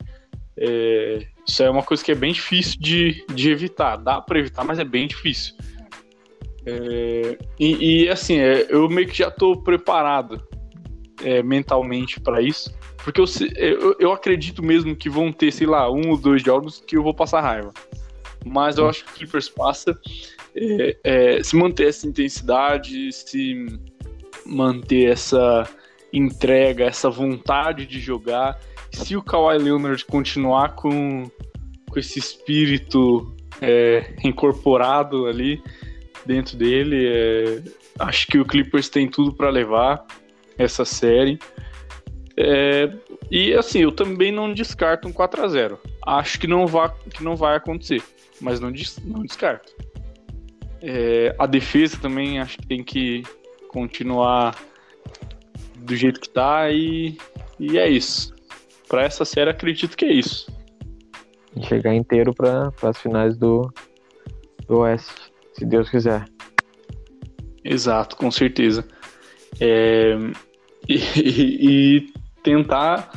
É, 0.58 1.26
isso 1.46 1.62
é 1.62 1.70
uma 1.70 1.82
coisa 1.82 2.04
que 2.04 2.12
é 2.12 2.14
bem 2.14 2.32
difícil 2.32 2.78
de, 2.78 3.24
de 3.34 3.50
evitar. 3.50 3.96
Dá 3.96 4.20
pra 4.20 4.38
evitar, 4.38 4.64
mas 4.64 4.78
é 4.78 4.84
bem 4.84 5.06
difícil. 5.06 5.54
É, 6.66 7.38
e, 7.58 8.04
e, 8.04 8.08
assim, 8.08 8.38
é, 8.38 8.66
eu 8.68 8.88
meio 8.88 9.08
que 9.08 9.16
já 9.16 9.30
tô 9.30 9.56
preparado 9.56 10.42
é, 11.22 11.42
mentalmente 11.42 12.20
para 12.20 12.40
isso. 12.40 12.72
Porque 13.02 13.20
eu, 13.20 13.24
eu, 13.56 13.96
eu, 13.98 14.12
acredito 14.12 14.62
mesmo 14.62 14.94
que 14.94 15.08
vão 15.08 15.32
ter, 15.32 15.50
sei 15.52 15.66
lá, 15.66 15.90
um 15.90 16.10
ou 16.10 16.18
dois 16.18 16.42
jogos 16.42 16.82
que 16.86 16.96
eu 16.96 17.02
vou 17.02 17.14
passar 17.14 17.40
raiva. 17.40 17.72
Mas 18.44 18.76
eu 18.76 18.88
acho 18.88 19.04
que 19.04 19.10
o 19.10 19.14
Clippers 19.14 19.48
passa. 19.48 19.98
É, 20.54 20.96
é, 21.04 21.42
se 21.42 21.56
manter 21.56 21.88
essa 21.88 22.06
intensidade, 22.06 23.12
se 23.12 23.66
manter 24.44 25.12
essa 25.12 25.68
entrega, 26.12 26.84
essa 26.84 27.08
vontade 27.08 27.86
de 27.86 28.00
jogar. 28.00 28.58
Se 28.90 29.16
o 29.16 29.22
Kawhi 29.22 29.58
Leonard 29.58 30.04
continuar 30.04 30.74
com, 30.74 31.30
com 31.88 31.98
esse 31.98 32.18
espírito 32.18 33.34
é, 33.62 34.14
incorporado 34.24 35.26
ali 35.26 35.62
dentro 36.24 36.56
dele, 36.56 37.06
é, 37.06 37.62
acho 37.98 38.26
que 38.26 38.38
o 38.38 38.44
Clippers 38.44 38.88
tem 38.88 39.08
tudo 39.08 39.32
para 39.32 39.50
levar 39.50 40.04
essa 40.58 40.84
série. 40.84 41.38
É, 42.36 42.92
e 43.30 43.54
assim, 43.54 43.80
eu 43.80 43.92
também 43.92 44.32
não 44.32 44.52
descarto 44.52 45.06
um 45.06 45.12
4 45.12 45.44
a 45.44 45.48
0 45.48 45.78
Acho 46.06 46.38
que 46.40 46.46
não, 46.46 46.66
vai, 46.66 46.90
que 47.10 47.22
não 47.22 47.36
vai 47.36 47.56
acontecer, 47.56 48.02
mas 48.40 48.60
não, 48.60 48.72
des, 48.72 48.98
não 49.04 49.22
descarto. 49.22 49.72
É, 50.82 51.34
a 51.38 51.46
defesa 51.46 51.98
também 52.00 52.40
acho 52.40 52.58
que 52.58 52.66
tem 52.66 52.82
que 52.82 53.22
continuar 53.68 54.56
do 55.76 55.94
jeito 55.94 56.20
que 56.20 56.28
tá 56.28 56.70
e, 56.70 57.16
e 57.58 57.78
é 57.78 57.88
isso. 57.88 58.34
Para 58.88 59.02
essa 59.04 59.24
série, 59.24 59.50
acredito 59.50 59.96
que 59.96 60.04
é 60.04 60.12
isso. 60.12 60.50
Chegar 61.62 61.94
inteiro 61.94 62.34
para 62.34 62.72
as 62.82 62.98
finais 62.98 63.36
do, 63.36 63.72
do 64.66 64.78
Oeste, 64.78 65.29
se 65.60 65.66
Deus 65.66 65.90
quiser. 65.90 66.24
Exato, 67.62 68.16
com 68.16 68.30
certeza. 68.30 68.82
É, 69.60 70.16
e, 70.88 70.96
e, 70.96 71.98
e, 72.00 72.12
tentar 72.42 73.10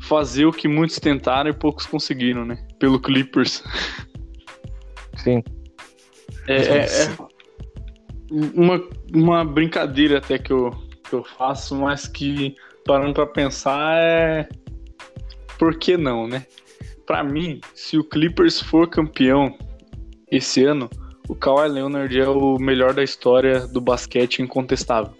fazer 0.00 0.46
o 0.46 0.52
que 0.52 0.66
muitos 0.66 0.98
tentaram 0.98 1.50
e 1.50 1.52
poucos 1.52 1.84
conseguiram, 1.84 2.46
né? 2.46 2.66
Pelo 2.78 2.98
Clippers. 2.98 3.62
Sim. 5.16 5.42
É, 6.48 6.56
é, 6.56 6.78
é 6.78 7.16
uma, 8.30 8.82
uma 9.14 9.44
brincadeira 9.44 10.18
até 10.18 10.38
que 10.38 10.54
eu, 10.54 10.70
que 11.06 11.12
eu 11.12 11.22
faço, 11.22 11.76
mas 11.76 12.08
que 12.08 12.56
parando 12.86 13.12
para 13.12 13.26
pensar 13.26 13.94
é 13.98 14.48
por 15.58 15.78
que 15.78 15.98
não, 15.98 16.26
né? 16.26 16.46
Para 17.06 17.22
mim, 17.22 17.60
se 17.74 17.98
o 17.98 18.04
Clippers 18.04 18.62
for 18.62 18.88
campeão 18.88 19.54
esse 20.30 20.64
ano, 20.64 20.88
o 21.28 21.34
Kawhi 21.34 21.68
Leonard 21.68 22.18
é 22.18 22.28
o 22.28 22.58
melhor 22.58 22.92
da 22.92 23.02
história 23.02 23.66
do 23.66 23.80
basquete 23.80 24.40
incontestável. 24.40 25.12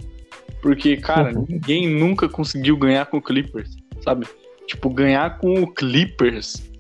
Porque, 0.61 0.97
cara, 0.97 1.37
uhum. 1.37 1.47
ninguém 1.49 1.89
nunca 1.89 2.29
conseguiu 2.29 2.77
ganhar 2.77 3.07
com 3.07 3.19
o 3.19 3.23
Clippers, 3.23 3.77
sabe? 4.03 4.27
Tipo, 4.67 4.89
ganhar 4.91 5.39
com 5.39 5.63
o 5.63 5.73
Clippers, 5.73 6.71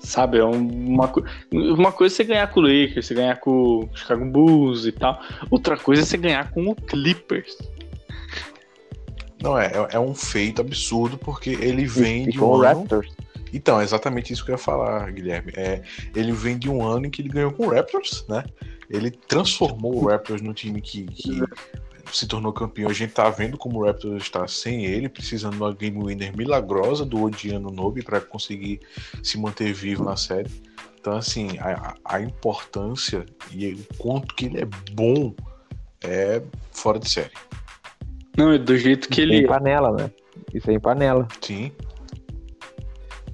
sabe? 0.00 0.38
É 0.38 0.44
uma, 0.44 1.12
uma 1.52 1.92
coisa 1.92 2.14
é 2.14 2.16
você 2.16 2.24
ganhar 2.24 2.46
com 2.48 2.60
o 2.60 2.62
Lakers, 2.62 3.06
você 3.06 3.14
ganhar 3.14 3.36
com 3.36 3.50
o 3.50 3.88
Chicago 3.94 4.24
Bulls 4.24 4.86
e 4.86 4.92
tal. 4.92 5.20
Outra 5.50 5.76
coisa 5.76 6.02
é 6.02 6.04
você 6.04 6.16
ganhar 6.16 6.50
com 6.50 6.68
o 6.68 6.74
Clippers. 6.74 7.56
Não, 9.42 9.56
é, 9.56 9.66
é, 9.66 9.88
é 9.92 10.00
um 10.00 10.14
feito 10.14 10.60
absurdo 10.60 11.16
porque 11.16 11.50
ele 11.50 11.86
vem 11.86 12.24
e, 12.28 12.32
de 12.32 12.42
um 12.42 12.54
ano... 12.54 12.80
Raptors. 12.80 13.08
Então, 13.52 13.80
é 13.80 13.84
exatamente 13.84 14.32
isso 14.32 14.44
que 14.44 14.50
eu 14.50 14.54
ia 14.54 14.58
falar, 14.58 15.10
Guilherme. 15.10 15.52
É, 15.56 15.82
ele 16.14 16.32
vem 16.32 16.58
de 16.58 16.68
um 16.68 16.84
ano 16.84 17.06
em 17.06 17.10
que 17.10 17.22
ele 17.22 17.28
ganhou 17.28 17.52
com 17.52 17.66
o 17.66 17.70
Raptors, 17.70 18.24
né? 18.28 18.44
Ele 18.90 19.10
transformou 19.10 19.94
o 19.94 20.08
Raptors 20.08 20.40
no 20.40 20.54
time 20.54 20.80
que, 20.80 21.04
que 21.04 21.42
se 22.12 22.26
tornou 22.26 22.52
campeão. 22.52 22.90
A 22.90 22.94
gente 22.94 23.12
tá 23.12 23.28
vendo 23.30 23.58
como 23.58 23.80
o 23.80 23.84
Raptors 23.84 24.22
está 24.22 24.46
sem 24.48 24.84
ele, 24.84 25.08
precisando 25.08 25.56
de 25.56 25.62
uma 25.62 25.74
game 25.74 26.02
winner 26.04 26.36
milagrosa 26.36 27.04
do 27.04 27.22
Odiano 27.22 27.70
Nobe 27.70 28.02
para 28.02 28.20
conseguir 28.20 28.80
se 29.22 29.38
manter 29.38 29.72
vivo 29.72 30.04
na 30.04 30.16
série. 30.16 30.50
Então, 31.00 31.16
assim, 31.16 31.58
a, 31.58 31.94
a 32.04 32.20
importância 32.20 33.24
e 33.52 33.72
o 33.72 33.94
quanto 33.96 34.34
que 34.34 34.46
ele 34.46 34.60
é 34.60 34.64
bom 34.92 35.34
é 36.02 36.42
fora 36.72 36.98
de 36.98 37.08
série. 37.08 37.32
Não, 38.36 38.52
é 38.52 38.58
do 38.58 38.76
jeito 38.76 39.08
que 39.08 39.20
Isso 39.20 39.32
ele. 39.32 39.36
É 39.36 39.40
em 39.40 39.46
panela, 39.46 39.92
né? 39.92 40.10
Isso 40.54 40.70
é 40.70 40.74
em 40.74 40.80
panela. 40.80 41.26
Sim. 41.40 41.72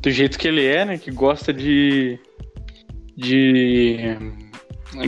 Do 0.05 0.11
jeito 0.11 0.39
que 0.39 0.47
ele 0.47 0.67
é, 0.67 0.85
né? 0.85 0.99
Que 0.99 1.11
gosta 1.11 1.51
de. 1.51 2.21
de 3.17 4.19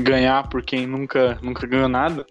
ganhar 0.02 0.48
por 0.48 0.62
quem 0.62 0.86
nunca, 0.86 1.38
nunca 1.42 1.66
ganhou 1.66 1.86
nada. 1.86 2.26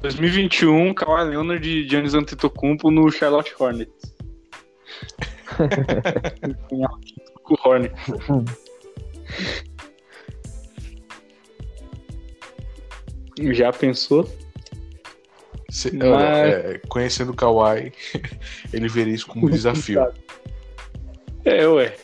2021, 0.00 0.94
Kawhi 0.94 1.30
Leonard 1.30 1.60
de 1.60 1.88
Giannis 1.88 2.14
Antetokounmpo 2.14 2.88
no 2.88 3.10
Charlotte 3.10 3.52
Hornets. 3.58 4.14
Com 7.42 7.54
o 7.54 7.68
Hornets. 7.68 8.00
Já 13.52 13.72
pensou? 13.72 14.32
Se, 15.68 15.92
Mas... 15.96 16.08
olha, 16.08 16.24
é, 16.24 16.80
conhecendo 16.86 17.32
o 17.32 17.34
Kawhi, 17.34 17.92
ele 18.72 18.88
veria 18.88 19.14
isso 19.14 19.26
como 19.26 19.48
um 19.48 19.50
desafio. 19.50 20.00
É, 21.44 21.66
ué. 21.66 21.94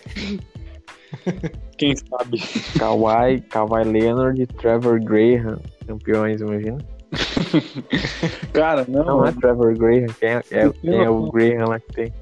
Quem 1.79 1.95
sabe? 1.97 2.39
Kawhi, 2.79 3.41
Kawhi 3.49 3.85
Leonard 3.85 4.41
e 4.41 4.47
Trevor 4.47 5.01
Graham, 5.03 5.59
campeões, 5.87 6.41
imagina. 6.41 6.79
Cara, 8.53 8.85
não. 8.87 9.05
Não 9.05 9.27
é 9.27 9.33
Trevor 9.33 9.77
Graham, 9.77 10.07
quem 10.21 10.29
é, 10.29 10.43
é, 10.51 10.71
quem 10.71 11.03
é 11.03 11.09
o 11.09 11.31
Graham 11.33 11.69
lá 11.69 11.81
que 11.81 11.93
tem. 11.93 12.13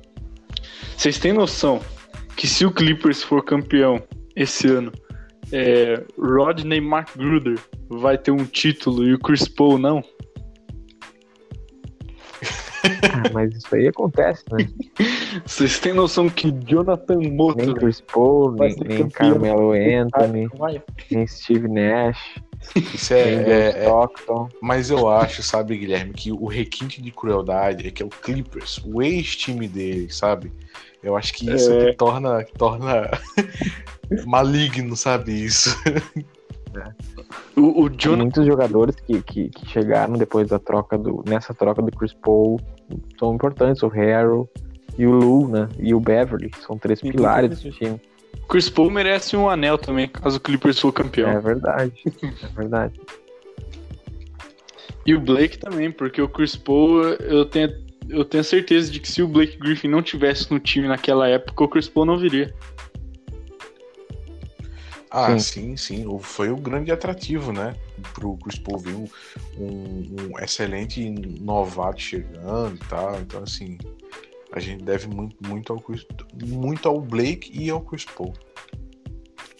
Vocês 0.96 1.18
têm 1.18 1.32
noção 1.32 1.80
que 2.36 2.46
se 2.46 2.64
o 2.64 2.70
Clippers 2.70 3.22
for 3.22 3.44
campeão 3.44 4.00
esse 4.36 4.68
ano, 4.68 4.92
é, 5.52 6.02
Rodney 6.16 6.78
McGruder 6.78 7.58
vai 7.88 8.16
ter 8.16 8.30
um 8.30 8.44
título 8.44 9.04
e 9.04 9.14
o 9.14 9.18
Chris 9.18 9.48
Paul 9.48 9.76
não? 9.78 10.02
Mas 13.32 13.54
isso 13.54 13.74
aí 13.74 13.88
acontece, 13.88 14.44
né? 14.50 14.68
Vocês 15.44 15.78
têm 15.78 15.92
noção 15.92 16.28
que 16.28 16.50
Jonathan 16.66 17.20
Moto. 17.30 17.58
Nem 17.58 17.74
Chris 17.74 18.00
Paul, 18.00 18.52
nem, 18.52 18.76
nem 18.76 19.08
Carmelo 19.08 19.72
Anthony, 19.72 20.48
nem 21.10 21.26
Steve 21.26 21.68
Nash. 21.68 22.40
Isso 22.74 23.14
é, 23.14 23.20
é, 23.20 23.68
é, 23.84 23.88
Mas 24.60 24.90
eu 24.90 25.08
acho, 25.08 25.42
sabe, 25.42 25.76
Guilherme, 25.76 26.12
que 26.12 26.32
o 26.32 26.46
requinte 26.46 27.00
de 27.00 27.10
crueldade 27.10 27.86
é 27.86 27.90
que 27.90 28.02
é 28.02 28.06
o 28.06 28.10
Clippers, 28.10 28.80
o 28.84 29.00
ex-time 29.00 29.68
dele, 29.68 30.12
sabe? 30.12 30.52
Eu 31.02 31.16
acho 31.16 31.32
que 31.32 31.48
isso 31.50 31.72
é. 31.72 31.86
que 31.86 31.96
torna, 31.96 32.44
torna 32.56 33.10
maligno, 34.26 34.96
sabe? 34.96 35.32
Isso. 35.32 35.70
É. 36.78 36.92
O, 37.56 37.84
o 37.84 37.88
John... 37.90 38.16
Muitos 38.16 38.46
jogadores 38.46 38.96
que, 38.96 39.20
que, 39.22 39.48
que, 39.48 39.68
chegaram 39.68 40.14
depois 40.14 40.48
da 40.48 40.58
troca 40.58 40.96
do. 40.96 41.24
nessa 41.26 41.52
troca 41.52 41.82
do 41.82 41.90
Chris 41.90 42.12
Paul 42.12 42.60
são 43.18 43.34
importantes, 43.34 43.82
o 43.82 43.88
Harrell 43.88 44.48
e 44.96 45.06
o 45.06 45.12
Lu, 45.12 45.48
né? 45.48 45.68
E 45.78 45.94
o 45.94 46.00
Beverly, 46.00 46.50
são 46.66 46.78
três 46.78 47.00
pilares 47.00 47.62
do 47.62 47.70
time. 47.70 48.00
Chris 48.48 48.70
Paul 48.70 48.90
merece 48.90 49.36
um 49.36 49.48
anel 49.48 49.76
também, 49.78 50.08
caso 50.08 50.38
o 50.38 50.40
Clippers 50.40 50.78
for 50.78 50.92
campeão. 50.92 51.30
É 51.30 51.40
verdade, 51.40 51.92
é 52.22 52.46
verdade. 52.56 53.00
e 55.04 55.14
o 55.14 55.20
Blake 55.20 55.58
também, 55.58 55.90
porque 55.90 56.20
o 56.20 56.28
Chris 56.28 56.56
Paul, 56.56 57.02
eu 57.02 57.44
tenho, 57.44 57.72
eu 58.08 58.24
tenho 58.24 58.42
certeza 58.42 58.90
de 58.90 59.00
que 59.00 59.10
se 59.10 59.22
o 59.22 59.28
Blake 59.28 59.58
Griffin 59.58 59.88
não 59.88 60.02
tivesse 60.02 60.50
no 60.50 60.58
time 60.58 60.88
naquela 60.88 61.28
época, 61.28 61.64
o 61.64 61.68
Chris 61.68 61.88
Paul 61.88 62.06
não 62.06 62.18
viria. 62.18 62.54
Ah, 65.10 65.38
sim, 65.38 65.76
sim. 65.76 66.04
sim. 66.04 66.18
Foi 66.20 66.50
o 66.50 66.56
grande 66.56 66.90
atrativo, 66.90 67.52
né? 67.52 67.74
Pro 68.14 68.36
Chris 68.36 68.58
Paul 68.58 68.78
vir 68.78 68.94
um, 68.94 69.08
um, 69.56 70.16
um 70.32 70.38
excelente 70.38 71.08
novato 71.40 72.00
chegando 72.00 72.76
e 72.76 72.88
tal. 72.88 73.20
Então, 73.20 73.42
assim, 73.42 73.78
a 74.52 74.60
gente 74.60 74.82
deve 74.82 75.06
muito, 75.08 75.36
muito, 75.46 75.72
ao, 75.72 75.82
muito 76.46 76.88
ao 76.88 77.00
Blake 77.00 77.50
e 77.52 77.70
ao 77.70 77.80
Chris 77.80 78.04
Paul. 78.04 78.34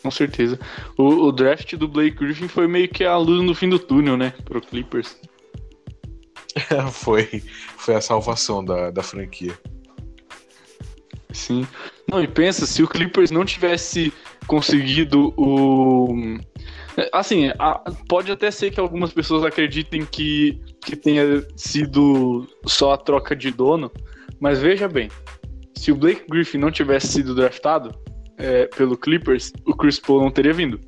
Com 0.02 0.10
certeza. 0.10 0.58
O, 0.96 1.04
o, 1.04 1.32
draft 1.32 1.74
do 1.76 1.88
Blake 1.88 2.16
Griffin 2.16 2.48
foi 2.48 2.68
meio 2.68 2.88
que 2.88 3.04
a 3.04 3.16
luz 3.16 3.42
no 3.42 3.54
fim 3.54 3.68
do 3.68 3.78
túnel, 3.78 4.16
né? 4.16 4.32
Pro 4.44 4.60
Clippers. 4.60 5.16
foi, 6.92 7.42
foi 7.76 7.94
a 7.94 8.00
salvação 8.00 8.64
da, 8.64 8.90
da 8.90 9.02
franquia. 9.02 9.58
Sim. 11.32 11.66
Não, 12.10 12.22
e 12.22 12.26
pensa, 12.26 12.66
se 12.66 12.82
o 12.82 12.88
Clippers 12.88 13.30
não 13.30 13.44
tivesse 13.44 14.12
conseguido 14.48 15.32
o. 15.36 16.08
Assim, 17.12 17.50
pode 18.08 18.32
até 18.32 18.50
ser 18.50 18.72
que 18.72 18.80
algumas 18.80 19.12
pessoas 19.12 19.44
acreditem 19.44 20.04
que, 20.04 20.60
que 20.84 20.96
tenha 20.96 21.46
sido 21.54 22.48
só 22.66 22.94
a 22.94 22.96
troca 22.96 23.36
de 23.36 23.52
dono, 23.52 23.88
mas 24.40 24.60
veja 24.60 24.88
bem, 24.88 25.08
se 25.76 25.92
o 25.92 25.96
Blake 25.96 26.24
Griffin 26.28 26.58
não 26.58 26.72
tivesse 26.72 27.06
sido 27.08 27.36
draftado 27.36 27.94
é, 28.36 28.66
pelo 28.66 28.96
Clippers, 28.96 29.52
o 29.64 29.76
Chris 29.76 30.00
Paul 30.00 30.22
não 30.22 30.30
teria 30.30 30.52
vindo. 30.52 30.80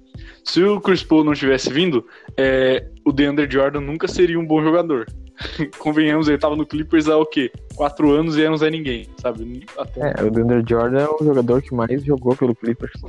Se 0.45 0.65
o 0.65 0.81
Chris 0.81 1.05
Paul 1.05 1.23
não 1.23 1.35
tivesse 1.35 1.73
vindo, 1.73 2.05
é, 2.37 2.85
o 3.05 3.13
DeAndre 3.13 3.49
Jordan 3.49 3.81
nunca 3.81 4.09
seria 4.09 4.39
um 4.39 4.47
bom 4.47 4.63
jogador. 4.63 5.07
Convenhamos, 5.79 6.29
ele 6.29 6.39
tava 6.39 6.57
no 6.57 6.67
Clippers 6.67 7.09
há 7.09 7.17
o 7.17 7.27
quê? 7.27 7.51
Quatro 7.75 8.11
anos 8.11 8.37
e 8.37 8.49
um 8.49 8.57
Zé 8.57 8.71
Ninguém, 8.71 9.07
sabe? 9.17 9.65
Até... 9.77 10.15
É, 10.19 10.23
o 10.23 10.31
DeAndre 10.31 10.63
Jordan 10.69 11.01
é 11.01 11.09
o 11.09 11.25
jogador 11.25 11.63
que 11.63 11.75
mais 11.75 12.03
jogou 12.05 12.37
pelo 12.37 12.55
Clippers. 12.55 13.01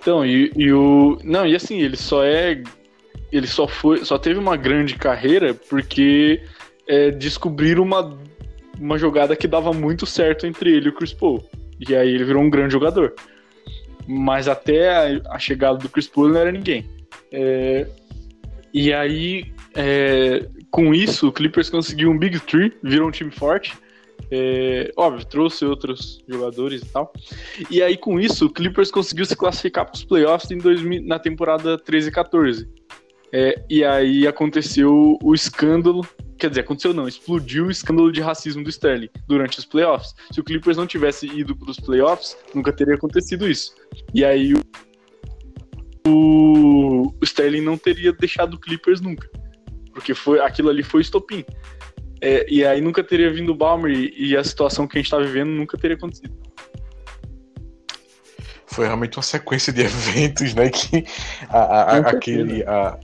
Então, 0.00 0.24
e, 0.24 0.50
e 0.56 0.72
o. 0.72 1.18
Não, 1.22 1.46
e 1.46 1.54
assim, 1.54 1.80
ele 1.80 1.96
só 1.96 2.24
é. 2.24 2.62
Ele 3.30 3.46
só 3.46 3.68
foi. 3.68 4.04
Só 4.04 4.18
teve 4.18 4.38
uma 4.38 4.56
grande 4.56 4.96
carreira 4.96 5.54
porque 5.54 6.42
é, 6.88 7.10
descobriram 7.10 7.82
uma 7.82 8.16
uma 8.82 8.98
jogada 8.98 9.36
que 9.36 9.46
dava 9.46 9.72
muito 9.72 10.04
certo 10.04 10.46
entre 10.46 10.70
ele 10.70 10.86
e 10.86 10.88
o 10.88 10.92
Chris 10.92 11.12
Paul. 11.12 11.42
E 11.88 11.94
aí 11.94 12.14
ele 12.14 12.24
virou 12.24 12.42
um 12.42 12.50
grande 12.50 12.72
jogador. 12.72 13.14
Mas 14.06 14.48
até 14.48 14.90
a, 14.90 15.34
a 15.34 15.38
chegada 15.38 15.78
do 15.78 15.88
Chris 15.88 16.08
Paul 16.08 16.28
não 16.28 16.40
era 16.40 16.50
ninguém. 16.50 16.84
É, 17.30 17.86
e 18.74 18.92
aí, 18.92 19.52
é, 19.74 20.46
com 20.72 20.92
isso, 20.92 21.28
o 21.28 21.32
Clippers 21.32 21.70
conseguiu 21.70 22.10
um 22.10 22.18
Big 22.18 22.40
Three, 22.40 22.72
virou 22.82 23.08
um 23.08 23.12
time 23.12 23.30
forte. 23.30 23.76
É, 24.30 24.90
óbvio, 24.96 25.24
trouxe 25.26 25.64
outros 25.64 26.24
jogadores 26.26 26.82
e 26.82 26.86
tal. 26.86 27.12
E 27.70 27.82
aí, 27.82 27.96
com 27.96 28.18
isso, 28.18 28.46
o 28.46 28.50
Clippers 28.50 28.90
conseguiu 28.90 29.24
se 29.24 29.36
classificar 29.36 29.84
para 29.84 29.94
os 29.94 30.04
playoffs 30.04 30.50
em 30.50 30.58
2000, 30.58 31.04
na 31.06 31.18
temporada 31.18 31.78
13 31.78 32.08
e 32.08 32.12
14. 32.12 32.68
É, 33.32 33.62
e 33.68 33.84
aí 33.84 34.26
aconteceu 34.26 35.18
o 35.22 35.34
escândalo 35.34 36.06
quer 36.42 36.48
dizer, 36.48 36.62
aconteceu 36.62 36.92
não, 36.92 37.06
explodiu 37.06 37.66
o 37.66 37.70
escândalo 37.70 38.10
de 38.10 38.20
racismo 38.20 38.64
do 38.64 38.70
Sterling 38.70 39.08
durante 39.28 39.60
os 39.60 39.64
playoffs. 39.64 40.12
Se 40.32 40.40
o 40.40 40.44
Clippers 40.44 40.76
não 40.76 40.88
tivesse 40.88 41.24
ido 41.26 41.54
para 41.54 41.70
os 41.70 41.78
playoffs, 41.78 42.36
nunca 42.52 42.72
teria 42.72 42.96
acontecido 42.96 43.48
isso. 43.48 43.72
E 44.12 44.24
aí 44.24 44.52
o, 44.52 44.60
o, 46.08 47.14
Sterling 47.22 47.60
não 47.60 47.78
teria 47.78 48.12
deixado 48.12 48.54
o 48.54 48.58
Clippers 48.58 49.00
nunca, 49.00 49.30
porque 49.92 50.14
foi 50.14 50.40
aquilo 50.40 50.68
ali 50.70 50.82
foi 50.82 51.02
estopim. 51.02 51.44
É, 52.20 52.46
e 52.48 52.64
aí 52.64 52.80
nunca 52.80 53.02
teria 53.02 53.32
vindo 53.32 53.50
o 53.50 53.54
Balmer 53.54 53.92
e, 53.92 54.30
e 54.30 54.36
a 54.36 54.44
situação 54.44 54.86
que 54.86 54.96
a 54.96 55.00
gente 55.00 55.06
está 55.06 55.18
vivendo 55.18 55.50
nunca 55.50 55.76
teria 55.76 55.96
acontecido 55.96 56.32
foi 58.72 58.86
realmente 58.86 59.16
uma 59.18 59.22
sequência 59.22 59.72
de 59.72 59.82
eventos, 59.84 60.54
né? 60.54 60.70
Que 60.70 61.04
a, 61.48 61.58
a, 61.58 61.96
aquele, 61.98 62.64
a, 62.64 62.98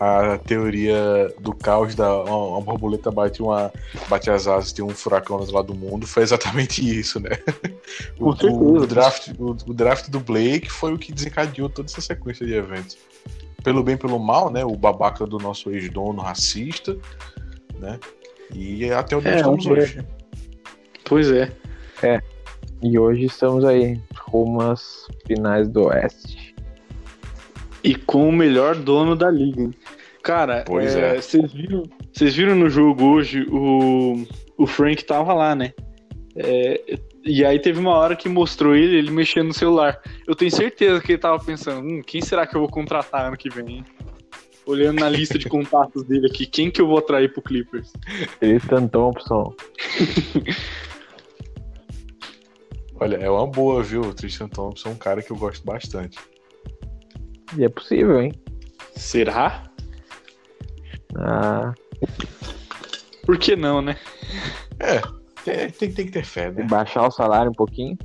a 0.00 0.38
teoria 0.38 1.30
do 1.38 1.52
caos 1.52 1.94
da 1.94 2.22
uma, 2.24 2.56
uma, 2.56 2.60
borboleta 2.62 3.10
bate 3.10 3.42
uma 3.42 3.70
bate 4.08 4.30
as 4.30 4.46
asas 4.46 4.72
tem 4.72 4.82
um 4.82 4.88
furacão 4.88 5.38
do 5.38 5.52
lado 5.52 5.74
do 5.74 5.78
mundo 5.78 6.06
foi 6.06 6.22
exatamente 6.22 6.80
isso 6.98 7.20
né? 7.20 7.30
O, 8.18 8.30
o, 8.30 8.86
draft 8.86 9.28
o, 9.38 9.50
o, 9.50 9.74
draft 9.74 10.08
do 10.08 10.18
Blake 10.18 10.70
foi 10.70 10.94
o 10.94 10.98
que 10.98 11.12
desencadeou 11.12 11.68
toda 11.68 11.90
essa 11.90 12.00
sequência 12.00 12.46
de 12.46 12.54
eventos. 12.54 12.96
Pelo 13.62 13.82
bem 13.82 13.96
pelo 13.98 14.18
mal 14.18 14.50
né? 14.50 14.64
O 14.64 14.74
babaca 14.74 15.26
do 15.26 15.36
nosso 15.36 15.70
ex-dono 15.70 16.22
racista 16.22 16.96
né? 17.78 18.00
E 18.54 18.90
até 18.90 19.14
onde 19.14 19.28
é, 19.28 19.36
estamos 19.36 19.66
hoje. 19.66 20.02
Pois 21.04 21.30
é. 21.30 21.52
É. 22.02 22.20
E 22.82 22.98
hoje 22.98 23.24
estamos 23.24 23.66
aí 23.66 24.00
rumo 24.14 24.62
às 24.62 25.06
finais 25.26 25.68
do 25.68 25.84
Oeste 25.88 26.49
e 27.82 27.94
com 27.94 28.28
o 28.28 28.32
melhor 28.32 28.76
dono 28.76 29.14
da 29.16 29.30
liga. 29.30 29.70
Cara, 30.22 30.64
pois 30.66 30.94
é, 30.94 31.16
é. 31.16 31.20
Vocês 31.20 31.52
viram, 31.52 31.82
viram 32.18 32.54
no 32.54 32.68
jogo 32.68 33.04
hoje 33.04 33.46
o, 33.50 34.26
o 34.58 34.66
Frank 34.66 35.04
tava 35.04 35.32
lá, 35.32 35.54
né? 35.54 35.72
É, 36.36 36.98
e 37.24 37.44
aí 37.44 37.58
teve 37.58 37.78
uma 37.78 37.94
hora 37.94 38.16
que 38.16 38.28
mostrou 38.28 38.74
ele, 38.74 38.96
ele 38.96 39.10
mexendo 39.10 39.48
no 39.48 39.54
celular. 39.54 40.00
Eu 40.26 40.34
tenho 40.34 40.50
certeza 40.50 41.00
que 41.00 41.12
ele 41.12 41.18
tava 41.18 41.42
pensando, 41.42 41.86
hum, 41.86 42.02
quem 42.06 42.20
será 42.20 42.46
que 42.46 42.56
eu 42.56 42.60
vou 42.60 42.70
contratar 42.70 43.26
ano 43.26 43.36
que 43.36 43.50
vem? 43.50 43.84
Olhando 44.66 45.00
na 45.00 45.08
lista 45.08 45.38
de 45.38 45.48
contatos 45.48 46.04
dele 46.04 46.26
aqui, 46.26 46.46
quem 46.46 46.70
que 46.70 46.80
eu 46.80 46.86
vou 46.86 46.98
atrair 46.98 47.32
pro 47.32 47.42
Clippers? 47.42 47.92
Tristan 48.38 48.86
Thompson. 48.88 49.54
Olha, 52.94 53.16
é 53.16 53.30
uma 53.30 53.46
boa, 53.46 53.82
viu? 53.82 54.02
O 54.02 54.14
Tristan 54.14 54.48
Thompson 54.48 54.90
é 54.90 54.92
um 54.92 54.96
cara 54.96 55.22
que 55.22 55.30
eu 55.30 55.36
gosto 55.36 55.64
bastante. 55.64 56.18
E 57.56 57.64
é 57.64 57.68
possível, 57.68 58.20
hein? 58.20 58.32
Será? 58.96 59.64
Ah. 61.16 61.74
Por 63.24 63.38
que 63.38 63.56
não, 63.56 63.82
né? 63.82 63.96
É, 64.78 65.00
tem, 65.44 65.70
tem, 65.70 65.92
tem 65.92 66.06
que 66.06 66.12
ter 66.12 66.24
fé, 66.24 66.50
né? 66.50 66.64
Baixar 66.64 67.06
o 67.06 67.10
salário 67.10 67.50
um 67.50 67.54
pouquinho 67.54 67.96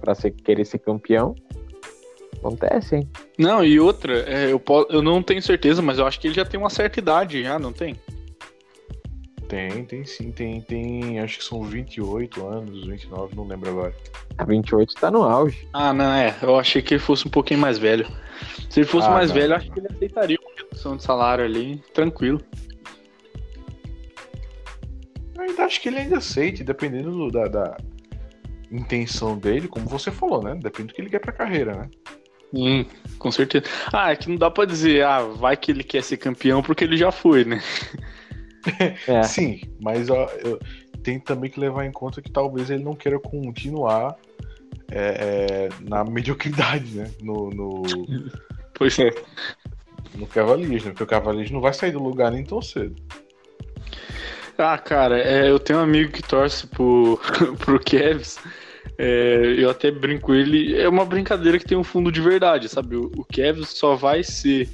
pra 0.00 0.14
ser, 0.14 0.30
querer 0.30 0.64
ser 0.64 0.78
campeão. 0.78 1.34
Acontece, 2.38 2.96
hein? 2.96 3.08
Não, 3.38 3.62
e 3.62 3.78
outra, 3.78 4.18
é, 4.20 4.50
eu, 4.50 4.62
eu 4.88 5.02
não 5.02 5.22
tenho 5.22 5.42
certeza, 5.42 5.82
mas 5.82 5.98
eu 5.98 6.06
acho 6.06 6.18
que 6.18 6.26
ele 6.28 6.34
já 6.34 6.44
tem 6.44 6.58
uma 6.58 6.70
certa 6.70 6.98
idade, 6.98 7.42
já, 7.42 7.58
não 7.58 7.72
tem? 7.72 7.96
Tem, 9.50 9.84
tem 9.84 10.04
sim, 10.04 10.30
tem, 10.30 10.60
tem, 10.60 11.18
acho 11.18 11.38
que 11.38 11.44
são 11.44 11.64
28 11.64 12.46
anos, 12.46 12.86
29, 12.86 13.34
não 13.34 13.48
lembro 13.48 13.70
agora. 13.70 13.92
28 14.46 14.94
tá 14.94 15.10
no 15.10 15.24
auge. 15.24 15.66
Ah, 15.72 15.92
não, 15.92 16.12
é, 16.12 16.38
eu 16.40 16.56
achei 16.56 16.80
que 16.80 16.94
ele 16.94 17.02
fosse 17.02 17.26
um 17.26 17.30
pouquinho 17.32 17.58
mais 17.58 17.76
velho. 17.76 18.06
Se 18.70 18.78
ele 18.78 18.86
fosse 18.86 19.08
ah, 19.08 19.10
mais 19.10 19.30
não. 19.30 19.34
velho, 19.34 19.56
acho 19.56 19.68
que 19.72 19.80
ele 19.80 19.88
aceitaria 19.90 20.38
uma 20.40 20.54
redução 20.56 20.96
de 20.96 21.02
salário 21.02 21.44
ali, 21.44 21.82
tranquilo. 21.92 22.40
Eu 25.34 25.42
ainda 25.42 25.64
acho 25.64 25.80
que 25.80 25.88
ele 25.88 25.98
ainda 25.98 26.18
aceite, 26.18 26.62
dependendo 26.62 27.10
do, 27.10 27.28
da, 27.28 27.46
da, 27.46 27.76
intenção 28.70 29.36
dele, 29.36 29.66
como 29.66 29.84
você 29.86 30.12
falou, 30.12 30.44
né? 30.44 30.54
Depende 30.62 30.88
do 30.88 30.94
que 30.94 31.00
ele 31.00 31.10
quer 31.10 31.18
pra 31.18 31.32
carreira, 31.32 31.74
né? 31.74 31.90
Hum, 32.54 32.84
com 33.18 33.32
certeza. 33.32 33.64
Ah, 33.92 34.12
é 34.12 34.16
que 34.16 34.28
não 34.28 34.36
dá 34.36 34.48
pra 34.48 34.64
dizer, 34.64 35.04
ah, 35.04 35.22
vai 35.22 35.56
que 35.56 35.72
ele 35.72 35.82
quer 35.82 36.04
ser 36.04 36.18
campeão 36.18 36.62
porque 36.62 36.84
ele 36.84 36.96
já 36.96 37.10
foi, 37.10 37.44
né? 37.44 37.60
É. 39.06 39.22
Sim, 39.24 39.60
mas 39.80 40.10
ó, 40.10 40.28
eu, 40.42 40.58
tem 41.02 41.18
também 41.18 41.50
que 41.50 41.60
levar 41.60 41.84
em 41.84 41.92
conta 41.92 42.20
que 42.20 42.30
talvez 42.30 42.70
ele 42.70 42.84
não 42.84 42.94
queira 42.94 43.18
continuar 43.18 44.16
é, 44.90 45.68
é, 45.68 45.68
na 45.88 46.04
mediocridade, 46.04 46.96
né? 46.96 47.10
No, 47.22 47.50
no, 47.50 47.82
pois 48.74 48.98
é. 48.98 49.10
No 50.14 50.26
Cavaliers, 50.26 50.82
Porque 50.82 51.02
o 51.02 51.06
Cavaliers 51.06 51.50
não 51.50 51.60
vai 51.60 51.72
sair 51.72 51.92
do 51.92 52.02
lugar 52.02 52.32
nem 52.32 52.44
tão 52.44 52.60
cedo. 52.60 52.96
Ah, 54.58 54.76
cara, 54.76 55.18
é, 55.18 55.48
eu 55.48 55.58
tenho 55.58 55.78
um 55.78 55.82
amigo 55.82 56.12
que 56.12 56.22
torce 56.22 56.66
pro, 56.66 57.18
pro 57.58 57.80
Cavs. 57.80 58.38
É, 58.98 59.54
eu 59.56 59.70
até 59.70 59.90
brinco 59.90 60.34
ele. 60.34 60.78
É 60.78 60.88
uma 60.88 61.04
brincadeira 61.04 61.58
que 61.58 61.64
tem 61.64 61.78
um 61.78 61.84
fundo 61.84 62.12
de 62.12 62.20
verdade, 62.20 62.68
sabe? 62.68 62.96
O, 62.96 63.10
o 63.16 63.24
Cavs 63.24 63.70
só 63.70 63.94
vai 63.94 64.22
ser 64.22 64.68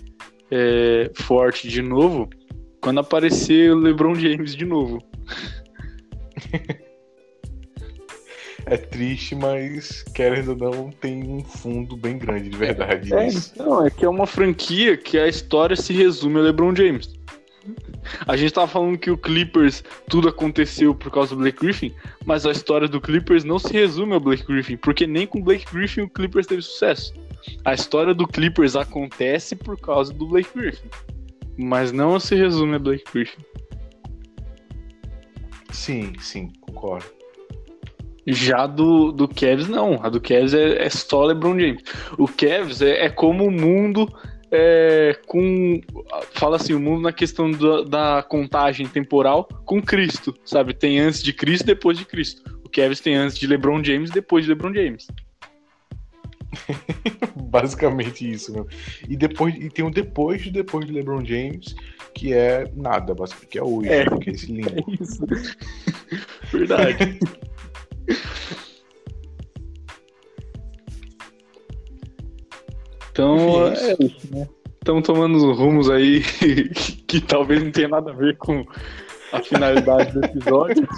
é, 0.51 1.11
forte 1.15 1.69
de 1.69 1.83
novo 1.83 2.29
quando 2.87 3.01
aparecer 3.01 3.73
o 3.73 3.81
LeBron 3.81 4.15
James 4.15 4.55
de 4.55 4.65
novo. 4.65 5.03
é 8.65 8.77
triste, 8.77 9.35
mas 9.35 10.05
querendo 10.15 10.51
ou 10.51 10.57
não, 10.57 10.91
tem 10.93 11.25
um 11.25 11.43
fundo 11.43 11.97
bem 11.97 12.17
grande 12.17 12.49
de 12.49 12.57
verdade. 12.57 13.13
É, 13.13 13.27
não, 13.57 13.85
é 13.85 13.91
que 13.91 14.05
é 14.05 14.09
uma 14.09 14.25
franquia 14.25 14.97
que 14.97 15.19
a 15.19 15.27
história 15.27 15.75
se 15.75 15.93
resume 15.93 16.39
a 16.39 16.43
LeBron 16.43 16.77
James. 16.77 17.13
A 18.25 18.37
gente 18.37 18.53
tava 18.53 18.69
falando 18.69 18.97
que 18.97 19.11
o 19.11 19.19
Clippers 19.19 19.83
tudo 20.09 20.29
aconteceu 20.29 20.95
por 20.95 21.11
causa 21.11 21.35
do 21.35 21.41
Blake 21.41 21.59
Griffin, 21.59 21.93
mas 22.25 22.47
a 22.47 22.53
história 22.53 22.87
do 22.87 23.01
Clippers 23.01 23.43
não 23.43 23.59
se 23.59 23.73
resume 23.73 24.13
ao 24.13 24.21
Blake 24.21 24.47
Griffin, 24.47 24.77
porque 24.77 25.09
nem 25.09 25.27
com 25.27 25.41
o 25.41 25.43
Blake 25.43 25.67
Griffin 25.73 26.03
o 26.03 26.09
Clippers 26.09 26.47
teve 26.47 26.63
sucesso. 26.63 27.13
A 27.65 27.75
história 27.75 28.15
do 28.15 28.29
Clippers 28.29 28.77
acontece 28.77 29.57
por 29.57 29.77
causa 29.77 30.13
do 30.13 30.29
Blake 30.29 30.51
Griffin. 30.55 30.89
Mas 31.57 31.93
não 31.93 32.19
se 32.21 32.35
resume 32.35 32.77
a 32.77 32.79
Blake 32.79 33.05
Griffin. 33.13 33.43
Sim, 35.71 36.13
sim, 36.19 36.53
concordo. 36.61 37.07
Já 38.27 38.67
do, 38.67 39.13
do 39.13 39.29
Cavs, 39.29 39.69
não. 39.69 40.01
A 40.03 40.09
do 40.09 40.21
Cavs 40.21 40.53
é, 40.53 40.85
é 40.85 40.91
só 40.91 41.25
LeBron 41.25 41.59
James. 41.59 41.83
O 42.19 42.27
Cavs 42.27 42.83
é, 42.83 43.05
é 43.05 43.09
como 43.09 43.45
o 43.45 43.51
mundo 43.51 44.09
é, 44.51 45.19
com. 45.27 45.81
Fala 46.33 46.57
assim, 46.57 46.75
o 46.75 46.81
mundo 46.81 47.03
na 47.03 47.13
questão 47.13 47.51
da, 47.51 47.83
da, 47.83 48.23
contagem 48.23 48.87
temporal 48.87 49.49
com 49.65 49.81
Cristo, 49.81 50.35
sabe? 50.45 50.75
Tem 50.75 50.99
antes 50.99 51.23
de 51.23 51.33
Cristo 51.33 51.67
depois 51.67 51.99
de 51.99 52.05
Cristo. 52.05 52.43
O 52.65 52.69
Cavs 52.69 53.01
tem 53.01 53.15
antes 53.15 53.39
de 53.39 53.47
LeBron 53.47 53.83
James 53.83 54.11
depois 54.11 54.45
de 54.45 54.51
LeBron 54.51 54.75
James. 54.75 55.07
basicamente 57.51 58.31
isso? 58.31 58.67
E 59.09 59.17
depois 59.17 59.55
e 59.55 59.71
tem 59.71 59.85
um 59.85 59.91
depois 59.91 60.43
de 60.43 60.51
depois 60.51 60.87
de 60.87 60.93
LeBron 60.93 61.25
James, 61.25 61.75
que 62.15 62.33
é 62.33 62.71
nada, 62.75 63.15
basicamente, 63.15 63.51
que 63.51 63.59
é 63.59 63.63
hoje, 63.63 63.89
é, 63.89 64.05
que 64.19 64.31
é 64.31 64.33
esse 64.33 64.47
limbo. 64.53 64.71
É 64.77 65.03
isso. 65.03 65.27
Verdade. 66.53 67.19
então, 73.11 73.67
é 73.69 73.97
isso, 73.99 74.35
né? 74.35 74.49
Estamos 74.87 75.03
tomando 75.05 75.53
rumos 75.53 75.91
aí 75.91 76.23
que 77.09 77.21
talvez 77.21 77.61
não 77.63 77.73
tenha 77.73 77.89
nada 77.89 78.13
a 78.13 78.15
ver 78.15 78.37
com 78.37 78.65
a 79.33 79.43
finalidade 79.43 80.13
do 80.13 80.25
episódio. 80.25 80.89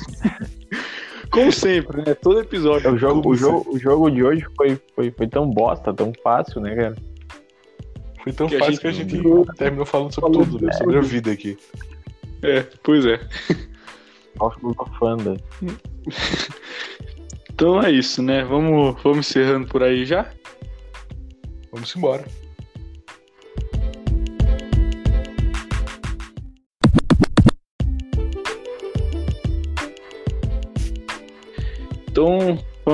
Como 1.31 1.53
sempre, 1.53 2.03
né? 2.03 2.15
Todo 2.15 2.41
episódio. 2.41 2.93
O 2.93 2.99
jogo, 2.99 3.31
o 3.31 3.35
jogo, 3.37 3.71
o 3.71 3.79
jogo 3.79 4.11
de 4.11 4.25
hoje 4.25 4.47
foi, 4.57 4.81
foi, 4.95 5.11
foi 5.11 5.27
tão 5.27 5.49
bosta, 5.49 5.93
tão 5.93 6.13
fácil, 6.23 6.61
né, 6.61 6.75
cara? 6.75 6.97
Foi 8.23 8.33
tão 8.33 8.49
que 8.49 8.59
fácil 8.59 8.75
a 8.75 8.79
que 8.79 8.87
a 8.87 8.93
gente 8.93 9.17
viu, 9.17 9.45
terminou 9.57 9.87
falando 9.87 10.13
sobre 10.13 10.33
falou 10.33 10.47
tudo, 10.47 10.67
né? 10.67 10.73
Sobre 10.73 10.99
a 10.99 11.01
vida 11.01 11.31
aqui. 11.31 11.57
É, 12.43 12.65
pois 12.83 13.05
é. 13.05 13.21
Fanda. 14.99 15.37
Então 17.53 17.83
é 17.83 17.91
isso, 17.91 18.23
né? 18.23 18.45
Vamos, 18.45 19.03
vamos 19.03 19.29
encerrando 19.29 19.67
por 19.67 19.83
aí 19.83 20.07
já? 20.07 20.31
Vamos 21.73 21.95
embora. 21.97 22.25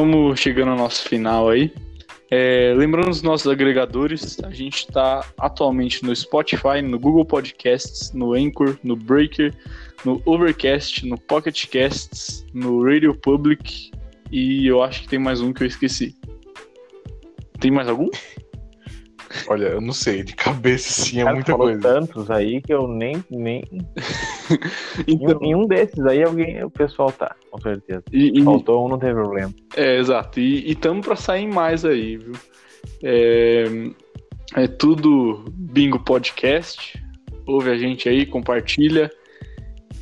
Vamos 0.04 0.38
chegando 0.38 0.72
ao 0.72 0.76
nosso 0.76 1.08
final 1.08 1.48
aí. 1.48 1.72
É, 2.30 2.74
lembrando 2.76 3.08
os 3.08 3.22
nossos 3.22 3.50
agregadores, 3.50 4.38
a 4.44 4.50
gente 4.50 4.80
está 4.80 5.24
atualmente 5.38 6.04
no 6.04 6.14
Spotify, 6.14 6.82
no 6.82 6.98
Google 6.98 7.24
Podcasts, 7.24 8.12
no 8.12 8.34
Anchor, 8.34 8.76
no 8.84 8.96
Breaker, 8.96 9.54
no 10.04 10.20
Overcast, 10.26 11.06
no 11.06 11.18
Pocket 11.18 11.66
Casts, 11.68 12.44
no 12.52 12.84
Radio 12.84 13.14
Public 13.14 13.90
e 14.30 14.66
eu 14.66 14.82
acho 14.82 15.00
que 15.00 15.08
tem 15.08 15.18
mais 15.18 15.40
um 15.40 15.54
que 15.54 15.62
eu 15.62 15.66
esqueci. 15.66 16.14
Tem 17.58 17.70
mais 17.70 17.88
algum? 17.88 18.10
Olha, 19.48 19.66
eu 19.66 19.80
não 19.80 19.92
sei, 19.92 20.22
de 20.22 20.34
cabeça 20.34 20.90
sim 20.90 21.20
é 21.20 21.32
muita 21.32 21.56
coisa. 21.56 21.80
tantos 21.80 22.30
aí 22.30 22.60
que 22.60 22.72
eu 22.72 22.86
nem. 22.88 23.24
nem... 23.30 23.62
então... 25.06 25.38
em, 25.42 25.54
um 25.54 25.66
desses 25.66 26.04
aí 26.06 26.22
alguém, 26.22 26.62
o 26.64 26.70
pessoal 26.70 27.10
tá, 27.12 27.34
com 27.50 27.60
certeza. 27.60 28.02
E, 28.12 28.38
e... 28.38 28.44
Faltou 28.44 28.86
um, 28.86 28.88
não 28.88 28.98
teve 28.98 29.14
problema. 29.14 29.52
É, 29.76 29.98
exato. 29.98 30.40
E 30.40 30.70
estamos 30.70 31.06
pra 31.06 31.16
sair 31.16 31.46
mais 31.46 31.84
aí, 31.84 32.16
viu? 32.16 32.32
É, 33.02 33.64
é 34.56 34.66
tudo 34.66 35.44
Bingo 35.50 35.98
Podcast. 35.98 37.02
Ouve 37.46 37.70
a 37.70 37.76
gente 37.76 38.08
aí, 38.08 38.24
compartilha. 38.24 39.10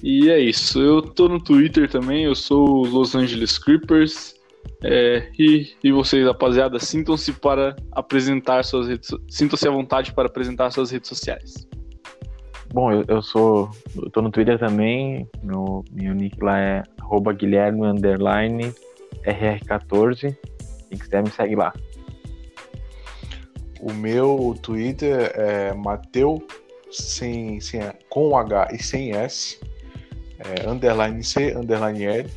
E 0.03 0.29
é 0.31 0.39
isso. 0.39 0.81
Eu 0.81 1.01
tô 1.01 1.29
no 1.29 1.41
Twitter 1.41 1.89
também, 1.89 2.25
eu 2.25 2.35
sou 2.35 2.85
Los 2.85 3.15
Angeles 3.15 3.59
Creepers. 3.59 4.35
É, 4.85 5.31
e, 5.39 5.73
e 5.83 5.93
vocês, 5.93 6.27
rapaziada, 6.27 6.79
sintam-se 6.79 7.33
para 7.33 7.77
apresentar 7.93 8.65
suas 8.65 8.89
redes 8.89 9.11
Sintam-se 9.29 9.69
à 9.69 9.71
vontade 9.71 10.13
para 10.13 10.27
apresentar 10.27 10.71
suas 10.71 10.91
redes 10.91 11.09
sociais. 11.09 11.69
Bom, 12.73 12.91
eu, 12.91 13.05
eu 13.07 13.23
sou. 13.23 13.71
Eu 13.95 14.11
tô 14.11 14.23
no 14.23 14.31
Twitter 14.31 14.59
também. 14.59 15.29
Meu, 15.43 15.85
meu 15.93 16.15
nick 16.15 16.43
lá 16.43 16.59
é 16.59 16.83
Guilherme 17.37 17.87
underline 17.87 18.75
RR14. 19.25 20.37
Quem 20.89 20.99
quiser 20.99 21.23
me 21.23 21.31
segue 21.31 21.55
lá. 21.55 21.73
O 23.81 23.93
meu 23.93 24.57
Twitter 24.63 25.33
é 25.35 25.75
Mateu 25.75 26.43
sem, 26.91 27.61
sem, 27.61 27.81
com 28.09 28.37
H 28.37 28.69
e 28.73 28.83
sem 28.83 29.13
S. 29.13 29.61
É, 30.39 30.69
underline 30.69 31.23
C, 31.23 31.55
underline 31.55 32.05
L, 32.05 32.31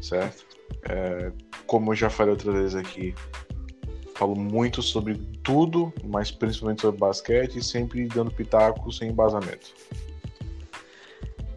certo? 0.00 0.44
É, 0.88 1.32
como 1.66 1.92
eu 1.92 1.96
já 1.96 2.10
falei 2.10 2.32
outra 2.32 2.52
vez 2.52 2.74
aqui, 2.74 3.14
falo 4.14 4.34
muito 4.34 4.82
sobre 4.82 5.14
tudo, 5.42 5.92
mas 6.04 6.30
principalmente 6.30 6.82
sobre 6.82 6.98
basquete, 6.98 7.62
sempre 7.62 8.06
dando 8.06 8.30
pitaco 8.30 8.90
sem 8.90 9.10
embasamento. 9.10 9.74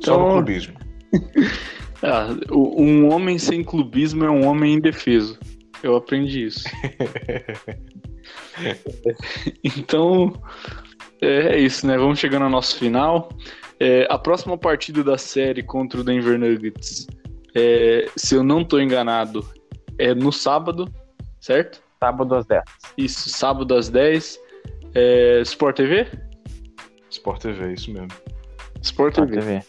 Só 0.02 0.14
então... 0.14 0.28
no 0.28 0.34
clubismo. 0.34 0.78
ah, 2.04 2.28
um 2.52 3.12
homem 3.12 3.38
sem 3.38 3.64
clubismo 3.64 4.26
é 4.26 4.30
um 4.30 4.46
homem 4.46 4.76
indefeso. 4.76 5.40
Eu 5.82 5.96
aprendi 5.96 6.46
isso. 6.46 6.64
então, 9.64 10.34
é, 11.22 11.56
é 11.56 11.60
isso, 11.60 11.88
né? 11.88 11.98
Vamos 11.98 12.20
chegando 12.20 12.44
ao 12.44 12.50
nosso 12.50 12.76
final. 12.78 13.30
É, 13.80 14.06
a 14.10 14.18
próxima 14.18 14.58
partida 14.58 15.04
da 15.04 15.18
série 15.18 15.64
contra 15.64 16.02
o 16.02 16.04
Denver 16.04 16.38
Nuggets, 16.38 17.08
é, 17.56 18.10
se 18.16 18.36
eu 18.36 18.44
não 18.44 18.62
estou 18.62 18.82
enganado, 18.82 19.46
é 20.00 20.16
no 20.16 20.32
sábado, 20.32 20.92
certo? 21.40 21.82
Sábado 22.00 22.34
às 22.34 22.46
10. 22.46 22.64
Isso, 22.98 23.30
sábado 23.30 23.76
às 23.76 23.90
10. 23.90 24.40
É, 24.96 25.42
Sport 25.42 25.76
TV? 25.76 26.08
Sport 27.12 27.42
TV, 27.42 27.74
isso 27.74 27.92
mesmo. 27.92 28.08
Sport, 28.82 29.14
Sport 29.14 29.30
TV. 29.30 29.42
TV. 29.42 29.64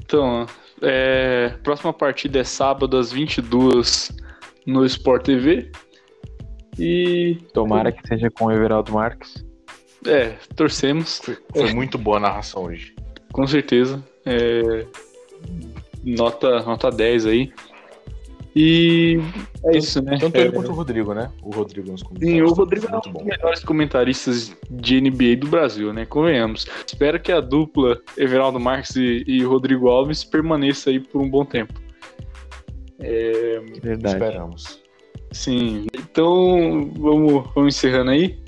Então, 0.00 0.46
é, 0.80 1.48
próxima 1.62 1.92
partida 1.92 2.38
é 2.38 2.44
sábado 2.44 2.96
às 2.96 3.12
22 3.12 4.16
no 4.66 4.84
Sport 4.86 5.24
TV. 5.24 5.72
E. 6.78 7.38
Tomara 7.52 7.90
que 7.92 8.06
seja 8.06 8.30
com 8.30 8.46
o 8.46 8.52
Everaldo 8.52 8.92
Marques. 8.92 9.44
É, 10.06 10.36
torcemos. 10.54 11.18
Foi, 11.18 11.38
foi 11.52 11.72
muito 11.72 11.98
boa 11.98 12.18
a 12.18 12.20
narração 12.20 12.64
hoje. 12.64 12.94
Com 13.32 13.46
certeza. 13.46 14.02
É, 14.24 14.86
nota, 16.04 16.62
nota 16.62 16.90
10 16.90 17.26
aí. 17.26 17.52
E 18.56 19.18
é 19.64 19.76
isso, 19.76 20.00
né? 20.00 20.16
Tanto 20.18 20.36
ele 20.36 20.48
é, 20.48 20.52
quanto 20.52 20.70
o 20.70 20.74
Rodrigo, 20.74 21.12
né? 21.12 21.30
O 21.42 21.50
Rodrigo 21.50 21.90
nos 21.90 22.02
comentários. 22.04 22.36
Sim, 22.36 22.42
o 22.42 22.54
Rodrigo 22.54 22.86
é 22.86 22.96
um 22.96 23.00
dos 23.00 23.24
melhores 23.24 23.64
comentaristas 23.64 24.56
de 24.70 25.00
NBA 25.00 25.36
do 25.38 25.48
Brasil, 25.48 25.92
né? 25.92 26.06
Convenhamos. 26.06 26.66
Espero 26.86 27.20
que 27.20 27.32
a 27.32 27.40
dupla 27.40 28.00
Everaldo 28.16 28.60
Marques 28.60 28.94
e, 28.94 29.24
e 29.26 29.42
Rodrigo 29.42 29.88
Alves 29.88 30.22
permaneça 30.22 30.90
aí 30.90 31.00
por 31.00 31.20
um 31.20 31.28
bom 31.28 31.44
tempo. 31.44 31.74
É... 33.00 33.60
Verdade. 33.82 34.14
Esperamos. 34.14 34.80
Sim. 35.32 35.86
Então, 35.92 36.92
vamos, 36.96 37.50
vamos 37.54 37.76
encerrando 37.76 38.12
aí. 38.12 38.38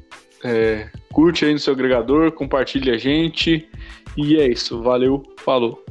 É, 0.45 0.89
curte 1.13 1.45
aí 1.45 1.53
no 1.53 1.59
seu 1.59 1.73
agregador, 1.73 2.31
compartilhe 2.31 2.93
a 2.93 2.97
gente. 2.97 3.69
E 4.17 4.37
é 4.37 4.47
isso. 4.47 4.81
Valeu, 4.83 5.25
falou. 5.39 5.85